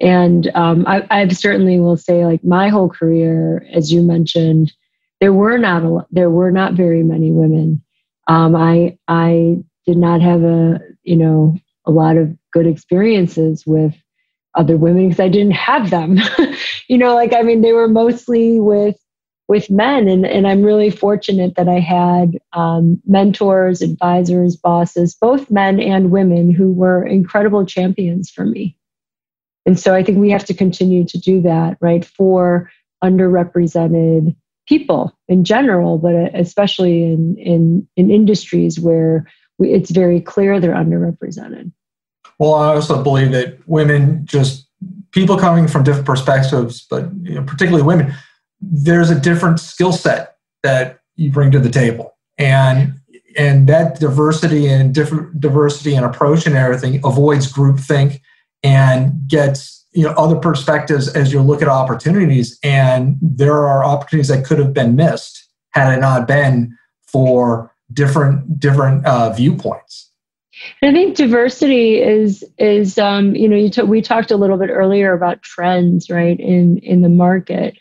And 0.00 0.50
um, 0.54 0.84
I, 0.86 1.06
I've 1.10 1.36
certainly 1.36 1.78
will 1.78 1.96
say, 1.96 2.24
like 2.24 2.42
my 2.42 2.68
whole 2.68 2.88
career, 2.88 3.66
as 3.72 3.92
you 3.92 4.02
mentioned, 4.02 4.72
there 5.20 5.32
were 5.32 5.58
not 5.58 5.84
a, 5.84 6.06
there 6.10 6.30
were 6.30 6.50
not 6.50 6.72
very 6.72 7.02
many 7.02 7.30
women. 7.30 7.82
Um, 8.26 8.56
I 8.56 8.98
I 9.06 9.58
did 9.86 9.98
not 9.98 10.22
have 10.22 10.42
a 10.42 10.80
you 11.02 11.16
know 11.16 11.56
a 11.86 11.90
lot 11.90 12.16
of 12.16 12.34
good 12.52 12.66
experiences 12.66 13.64
with 13.66 13.94
other 14.54 14.76
women 14.76 15.08
because 15.08 15.20
I 15.20 15.28
didn't 15.28 15.52
have 15.52 15.90
them. 15.90 16.18
you 16.88 16.98
know, 16.98 17.14
like 17.14 17.32
I 17.32 17.42
mean, 17.42 17.60
they 17.60 17.72
were 17.72 17.88
mostly 17.88 18.60
with 18.60 18.96
with 19.48 19.70
men, 19.70 20.08
and 20.08 20.26
and 20.26 20.46
I'm 20.46 20.62
really 20.62 20.90
fortunate 20.90 21.54
that 21.56 21.68
I 21.68 21.80
had 21.80 22.38
um, 22.52 23.00
mentors, 23.06 23.82
advisors, 23.82 24.56
bosses, 24.56 25.14
both 25.14 25.50
men 25.50 25.80
and 25.80 26.10
women, 26.10 26.52
who 26.52 26.72
were 26.72 27.04
incredible 27.04 27.66
champions 27.66 28.30
for 28.30 28.44
me. 28.44 28.76
And 29.66 29.78
so 29.78 29.94
I 29.94 30.02
think 30.02 30.18
we 30.18 30.30
have 30.30 30.44
to 30.46 30.54
continue 30.54 31.04
to 31.06 31.18
do 31.18 31.42
that, 31.42 31.76
right, 31.80 32.04
for 32.04 32.70
underrepresented 33.04 34.34
people 34.68 35.16
in 35.28 35.44
general, 35.44 35.98
but 35.98 36.14
especially 36.34 37.02
in 37.04 37.36
in 37.36 37.88
in 37.96 38.10
industries 38.10 38.78
where 38.78 39.26
we, 39.58 39.72
it's 39.72 39.90
very 39.90 40.20
clear 40.20 40.60
they're 40.60 40.74
underrepresented. 40.74 41.72
Well, 42.40 42.54
I 42.54 42.74
also 42.74 43.02
believe 43.02 43.32
that 43.32 43.58
women, 43.68 44.24
just 44.24 44.66
people 45.12 45.36
coming 45.36 45.68
from 45.68 45.84
different 45.84 46.06
perspectives, 46.06 46.86
but 46.88 47.10
you 47.20 47.34
know, 47.34 47.42
particularly 47.42 47.82
women, 47.82 48.14
there's 48.62 49.10
a 49.10 49.20
different 49.20 49.60
skill 49.60 49.92
set 49.92 50.36
that 50.62 51.00
you 51.16 51.30
bring 51.30 51.50
to 51.50 51.58
the 51.60 51.68
table, 51.68 52.16
and 52.38 52.94
and 53.36 53.68
that 53.68 54.00
diversity 54.00 54.68
and 54.68 54.94
different 54.94 55.38
diversity 55.38 55.94
and 55.94 56.06
approach 56.06 56.46
and 56.46 56.56
everything 56.56 56.98
avoids 57.04 57.52
groupthink 57.52 58.22
and 58.62 59.12
gets 59.28 59.86
you 59.92 60.04
know 60.04 60.12
other 60.12 60.36
perspectives 60.36 61.08
as 61.08 61.34
you 61.34 61.42
look 61.42 61.60
at 61.60 61.68
opportunities. 61.68 62.58
And 62.62 63.18
there 63.20 63.66
are 63.66 63.84
opportunities 63.84 64.28
that 64.28 64.46
could 64.46 64.58
have 64.58 64.72
been 64.72 64.96
missed 64.96 65.46
had 65.72 65.92
it 65.92 66.00
not 66.00 66.26
been 66.26 66.74
for 67.06 67.70
different 67.92 68.58
different 68.58 69.04
uh, 69.04 69.30
viewpoints. 69.34 70.09
I 70.82 70.92
think 70.92 71.16
diversity 71.16 72.00
is 72.00 72.44
is 72.58 72.98
um, 72.98 73.34
you 73.34 73.48
know 73.48 73.56
you 73.56 73.70
t- 73.70 73.82
we 73.82 74.02
talked 74.02 74.30
a 74.30 74.36
little 74.36 74.58
bit 74.58 74.70
earlier 74.70 75.12
about 75.12 75.42
trends 75.42 76.10
right 76.10 76.38
in 76.38 76.78
in 76.78 77.02
the 77.02 77.08
market, 77.08 77.78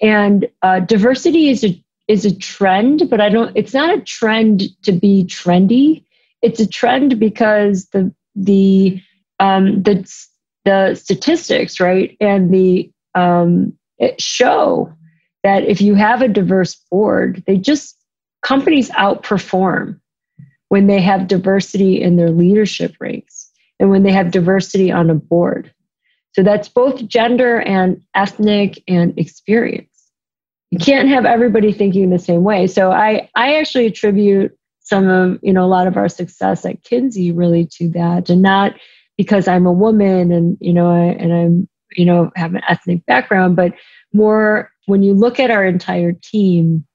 and 0.00 0.48
uh, 0.62 0.80
diversity 0.80 1.48
is 1.50 1.64
a 1.64 1.82
is 2.08 2.24
a 2.24 2.36
trend, 2.36 3.08
but 3.10 3.20
I 3.20 3.28
don't. 3.28 3.56
It's 3.56 3.74
not 3.74 3.96
a 3.96 4.00
trend 4.02 4.64
to 4.82 4.92
be 4.92 5.24
trendy. 5.24 6.04
It's 6.42 6.60
a 6.60 6.66
trend 6.66 7.18
because 7.18 7.86
the 7.90 8.12
the 8.34 9.00
um, 9.40 9.82
the 9.82 10.08
the 10.64 10.94
statistics 10.94 11.80
right 11.80 12.16
and 12.20 12.52
the 12.52 12.90
um, 13.14 13.72
it 13.98 14.20
show 14.20 14.92
that 15.42 15.64
if 15.64 15.80
you 15.80 15.94
have 15.94 16.22
a 16.22 16.28
diverse 16.28 16.74
board, 16.90 17.42
they 17.46 17.56
just 17.56 17.96
companies 18.42 18.90
outperform 18.90 19.98
when 20.72 20.86
they 20.86 21.02
have 21.02 21.28
diversity 21.28 22.00
in 22.00 22.16
their 22.16 22.30
leadership 22.30 22.96
ranks 22.98 23.50
and 23.78 23.90
when 23.90 24.04
they 24.04 24.10
have 24.10 24.30
diversity 24.30 24.90
on 24.90 25.10
a 25.10 25.14
board. 25.14 25.70
So 26.34 26.42
that's 26.42 26.66
both 26.66 27.06
gender 27.06 27.60
and 27.60 28.02
ethnic 28.14 28.82
and 28.88 29.12
experience. 29.18 30.10
You 30.70 30.78
can't 30.78 31.10
have 31.10 31.26
everybody 31.26 31.74
thinking 31.74 32.08
the 32.08 32.18
same 32.18 32.42
way. 32.42 32.66
So 32.68 32.90
I, 32.90 33.28
I 33.34 33.56
actually 33.56 33.84
attribute 33.84 34.56
some 34.80 35.08
of 35.08 35.38
you 35.42 35.52
know 35.52 35.62
a 35.62 35.68
lot 35.68 35.86
of 35.86 35.98
our 35.98 36.08
success 36.08 36.64
at 36.64 36.82
Kinzie 36.84 37.32
really 37.32 37.68
to 37.72 37.90
that, 37.90 38.30
and 38.30 38.40
not 38.40 38.72
because 39.18 39.46
I'm 39.46 39.66
a 39.66 39.72
woman 39.72 40.32
and 40.32 40.56
you 40.58 40.72
know 40.72 40.90
I, 40.90 41.12
and 41.22 41.34
I'm 41.34 41.68
you 41.94 42.06
know 42.06 42.30
have 42.34 42.54
an 42.54 42.62
ethnic 42.66 43.04
background, 43.04 43.56
but 43.56 43.74
more 44.14 44.70
when 44.86 45.02
you 45.02 45.12
look 45.12 45.38
at 45.38 45.50
our 45.50 45.66
entire 45.66 46.12
team 46.12 46.86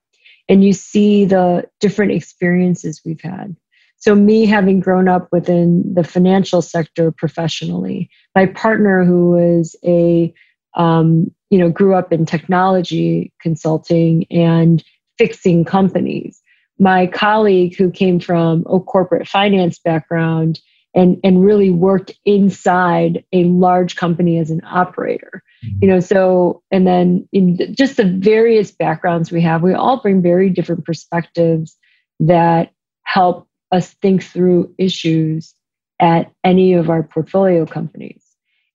and 0.50 0.64
you 0.64 0.74
see 0.74 1.26
the 1.26 1.70
different 1.80 2.14
experiences 2.14 3.04
we've 3.06 3.22
had. 3.22 3.56
So, 4.00 4.16
me 4.16 4.46
having 4.46 4.80
grown 4.80 5.08
up 5.08 5.28
within 5.32 5.84
the 5.94 6.04
financial 6.04 6.62
sector 6.62 7.12
professionally, 7.12 8.10
my 8.36 8.46
partner 8.46 9.04
who 9.04 9.32
was 9.32 9.76
a 9.84 10.34
um, 10.76 11.32
you 11.50 11.58
know 11.58 11.70
grew 11.70 11.96
up 11.96 12.14
in 12.14 12.26
technology 12.26 13.34
consulting 13.42 14.26
and 14.32 14.84
fixing 15.18 15.66
companies 15.66 16.42
my 16.80 17.08
colleague 17.08 17.76
who 17.76 17.92
came 17.92 18.20
from 18.20 18.64
a 18.70 18.80
corporate 18.80 19.28
finance 19.28 19.80
background 19.80 20.60
and, 20.94 21.20
and 21.24 21.44
really 21.44 21.70
worked 21.70 22.14
inside 22.26 23.24
a 23.34 23.44
large 23.46 23.96
company 23.96 24.40
as 24.40 24.50
an 24.50 24.62
operator. 24.66 25.44
Mm-hmm. 25.66 25.78
You 25.82 25.88
know, 25.90 26.00
so, 26.00 26.64
and 26.72 26.88
then 26.88 27.28
in 27.32 27.58
just 27.76 27.98
the 27.98 28.06
various 28.06 28.72
backgrounds 28.72 29.32
we 29.32 29.42
have, 29.42 29.62
we 29.62 29.74
all 29.74 30.02
bring 30.02 30.22
very 30.22 30.50
different 30.50 30.86
perspectives 30.86 31.78
that 32.20 32.72
help 33.04 33.47
us 33.72 33.94
think 33.96 34.24
through 34.24 34.74
issues 34.78 35.54
at 36.00 36.32
any 36.44 36.74
of 36.74 36.90
our 36.90 37.04
portfolio 37.04 37.66
companies. 37.66 38.24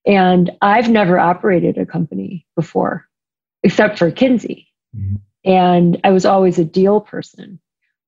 And 0.05 0.51
I've 0.61 0.89
never 0.89 1.17
operated 1.17 1.77
a 1.77 1.85
company 1.85 2.45
before, 2.55 3.07
except 3.63 3.97
for 3.97 4.11
Kinzie. 4.11 4.67
Mm-hmm. 4.95 5.15
And 5.45 5.99
I 6.03 6.11
was 6.11 6.25
always 6.25 6.59
a 6.59 6.65
deal 6.65 7.01
person. 7.01 7.59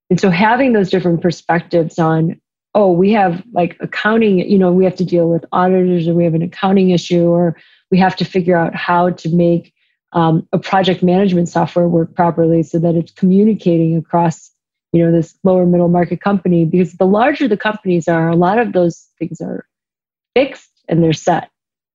And 0.10 0.20
so 0.20 0.30
having 0.30 0.74
those 0.74 0.90
different 0.90 1.22
perspectives 1.22 1.98
on, 1.98 2.40
oh, 2.74 2.92
we 2.92 3.12
have 3.14 3.44
like 3.54 3.78
accounting, 3.80 4.40
you 4.40 4.58
know, 4.58 4.72
we 4.72 4.84
have 4.84 4.96
to 4.98 5.06
deal 5.06 5.30
with 5.30 5.46
auditors 5.52 6.08
or 6.08 6.14
we 6.14 6.26
have 6.26 6.34
an 6.34 6.42
accounting 6.42 6.92
issue 6.92 7.28
or 7.28 7.58
we 7.90 7.98
have 7.98 8.16
to 8.18 8.26
figure 8.26 8.58
out 8.58 8.76
how 8.76 9.12
to 9.12 9.30
make 9.30 9.74
um, 10.12 10.48
a 10.54 10.60
project 10.60 11.02
management 11.02 11.50
software 11.50 11.88
work 11.88 12.14
properly 12.16 12.64
so 12.64 12.80
that 12.80 12.96
it's 12.96 13.12
communicating 13.12 13.98
across 13.98 14.52
you 14.96 15.06
know 15.06 15.12
this 15.12 15.38
lower 15.43 15.66
middle 15.66 15.88
market 15.88 16.22
company 16.22 16.66
because 16.66 16.93
the 16.93 17.06
larger 17.06 17.48
the 17.48 17.58
companies 17.58 18.08
are 18.08 18.30
a 18.30 18.36
lot 18.36 18.58
of 18.58 18.74
those 18.74 19.08
things 19.20 19.41
are 19.41 19.66
fixed 20.36 20.72
and 20.88 21.04
they're 21.04 21.14
set 21.14 21.50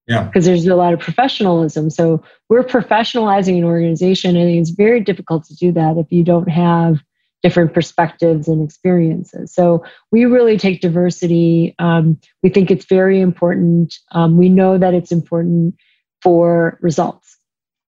yeah 0.06 0.24
because 0.24 0.44
there's 0.44 0.66
a 0.66 0.76
lot 0.76 0.92
of 0.92 1.00
professionalism 1.00 1.90
so 1.90 2.22
we're 2.48 2.64
professionalizing 2.64 3.58
an 3.58 3.64
organization 3.64 4.36
and 4.36 4.50
it's 4.50 4.70
very 4.70 5.00
difficult 5.00 5.44
to 5.44 5.54
do 5.56 5.72
that 5.72 5.96
if 5.96 6.10
you 6.10 6.22
don't 6.22 6.48
have 6.48 7.00
different 7.42 7.72
perspectives 7.72 8.48
and 8.48 8.62
experiences. 8.62 9.52
So 9.52 9.84
we 10.10 10.24
really 10.24 10.58
take 10.58 10.80
diversity. 10.80 11.74
Um, 11.78 12.18
we 12.42 12.50
think 12.50 12.70
it's 12.70 12.84
very 12.84 13.20
important. 13.20 13.94
Um, 14.12 14.36
we 14.36 14.48
know 14.48 14.78
that 14.78 14.94
it's 14.94 15.12
important 15.12 15.74
for 16.22 16.78
results. 16.82 17.38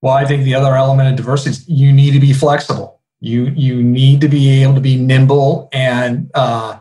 Well, 0.01 0.15
I 0.15 0.25
think 0.25 0.45
the 0.45 0.55
other 0.55 0.75
element 0.75 1.11
of 1.11 1.17
diversity 1.17 1.51
is 1.51 1.69
you 1.69 1.93
need 1.93 2.13
to 2.13 2.21
be 2.21 2.33
flexible. 2.33 2.92
You 3.23 3.45
you 3.55 3.83
need 3.83 4.21
to 4.23 4.29
be 4.29 4.63
able 4.63 4.75
to 4.75 4.81
be 4.81 4.97
nimble 4.97 5.69
and 5.73 6.29
uh, 6.35 6.81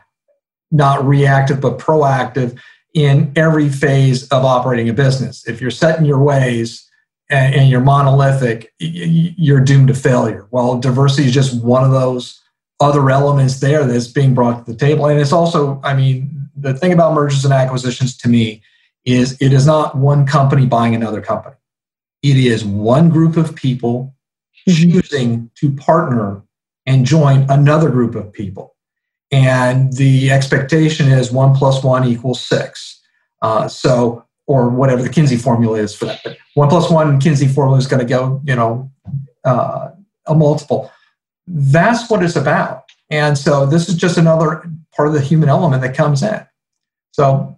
not 0.72 1.06
reactive 1.06 1.62
but 1.62 1.78
proactive 1.78 2.60
in 2.96 3.32
every 3.36 3.70
phase 3.70 4.28
of 4.30 4.44
operating 4.44 4.90
a 4.90 4.94
business. 4.94 5.48
If 5.48 5.62
you're 5.62 5.70
set 5.70 6.00
in 6.00 6.06
your 6.06 6.18
ways 6.18 6.90
and, 7.30 7.54
and 7.54 7.70
you're 7.70 7.80
monolithic, 7.80 8.74
you're 8.80 9.62
doomed 9.62 9.90
to 9.90 9.94
failure. 9.94 10.48
Well, 10.50 10.80
diversity 10.80 11.28
is 11.28 11.34
just 11.34 11.64
one 11.64 11.84
of 11.84 11.92
those 11.92 12.42
other 12.80 13.12
elements 13.12 13.60
there 13.60 13.86
that's 13.86 14.08
being 14.08 14.34
brought 14.34 14.66
to 14.66 14.72
the 14.72 14.78
table. 14.78 15.06
And 15.06 15.20
it's 15.20 15.32
also, 15.32 15.80
I 15.84 15.94
mean, 15.94 16.50
the 16.56 16.74
thing 16.74 16.92
about 16.92 17.14
mergers 17.14 17.46
and 17.46 17.54
acquisitions 17.54 18.18
to 18.18 18.28
me 18.28 18.64
is 19.06 19.38
it 19.40 19.54
is 19.54 19.68
not 19.68 19.96
one 19.96 20.26
company 20.26 20.66
buying 20.66 20.96
another 20.96 21.22
company. 21.22 21.56
It 22.24 22.38
is 22.38 22.66
one 22.66 23.10
group 23.10 23.38
of 23.38 23.56
people 23.56 24.16
mm-hmm. 24.68 24.92
choosing 24.92 25.52
to 25.56 25.72
partner 25.72 26.42
and 26.86 27.06
join 27.06 27.46
another 27.50 27.90
group 27.90 28.16
of 28.16 28.32
people. 28.32 28.76
And 29.32 29.94
the 29.94 30.32
expectation 30.32 31.08
is 31.08 31.32
one 31.32 31.56
plus 31.56 31.84
one 31.84 32.06
equals 32.06 32.46
six. 32.46 33.02
Uh, 33.42 33.68
so, 33.68 34.26
or 34.48 34.70
whatever 34.70 35.02
the 35.02 35.10
Kinzie 35.10 35.38
formula 35.38 35.78
is 35.80 35.96
for 35.96 36.06
that. 36.06 36.20
But 36.24 36.38
one 36.56 36.70
plus 36.70 36.90
one 36.90 37.20
Kinzie 37.20 37.48
formula 37.48 37.78
is 37.78 37.88
going 37.88 38.02
to 38.02 38.06
go, 38.06 38.42
you 38.44 38.56
know, 38.56 38.92
uh, 39.46 39.90
a 40.28 40.36
multiple. 40.36 40.92
That's 41.48 42.10
what 42.10 42.24
it's 42.24 42.36
about. 42.36 42.84
And 43.10 43.38
so 43.38 43.66
this 43.66 43.88
is 43.90 43.96
just 43.96 44.18
another 44.18 44.70
part 44.96 45.08
of 45.08 45.14
the 45.14 45.22
human 45.22 45.50
element 45.50 45.82
that 45.82 45.96
comes 45.96 46.24
in. 46.24 46.46
So, 47.14 47.58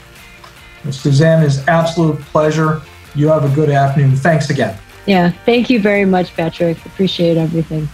Well, 0.83 0.93
Suzanne, 0.93 1.43
is 1.43 1.67
absolute 1.67 2.19
pleasure. 2.21 2.81
You 3.13 3.27
have 3.27 3.43
a 3.43 3.53
good 3.53 3.69
afternoon. 3.69 4.15
Thanks 4.15 4.49
again. 4.49 4.77
Yeah, 5.09 5.31
thank 5.31 5.71
you 5.71 5.81
very 5.81 6.05
much, 6.05 6.35
Patrick. 6.35 6.85
Appreciate 6.85 7.35
everything. 7.35 7.89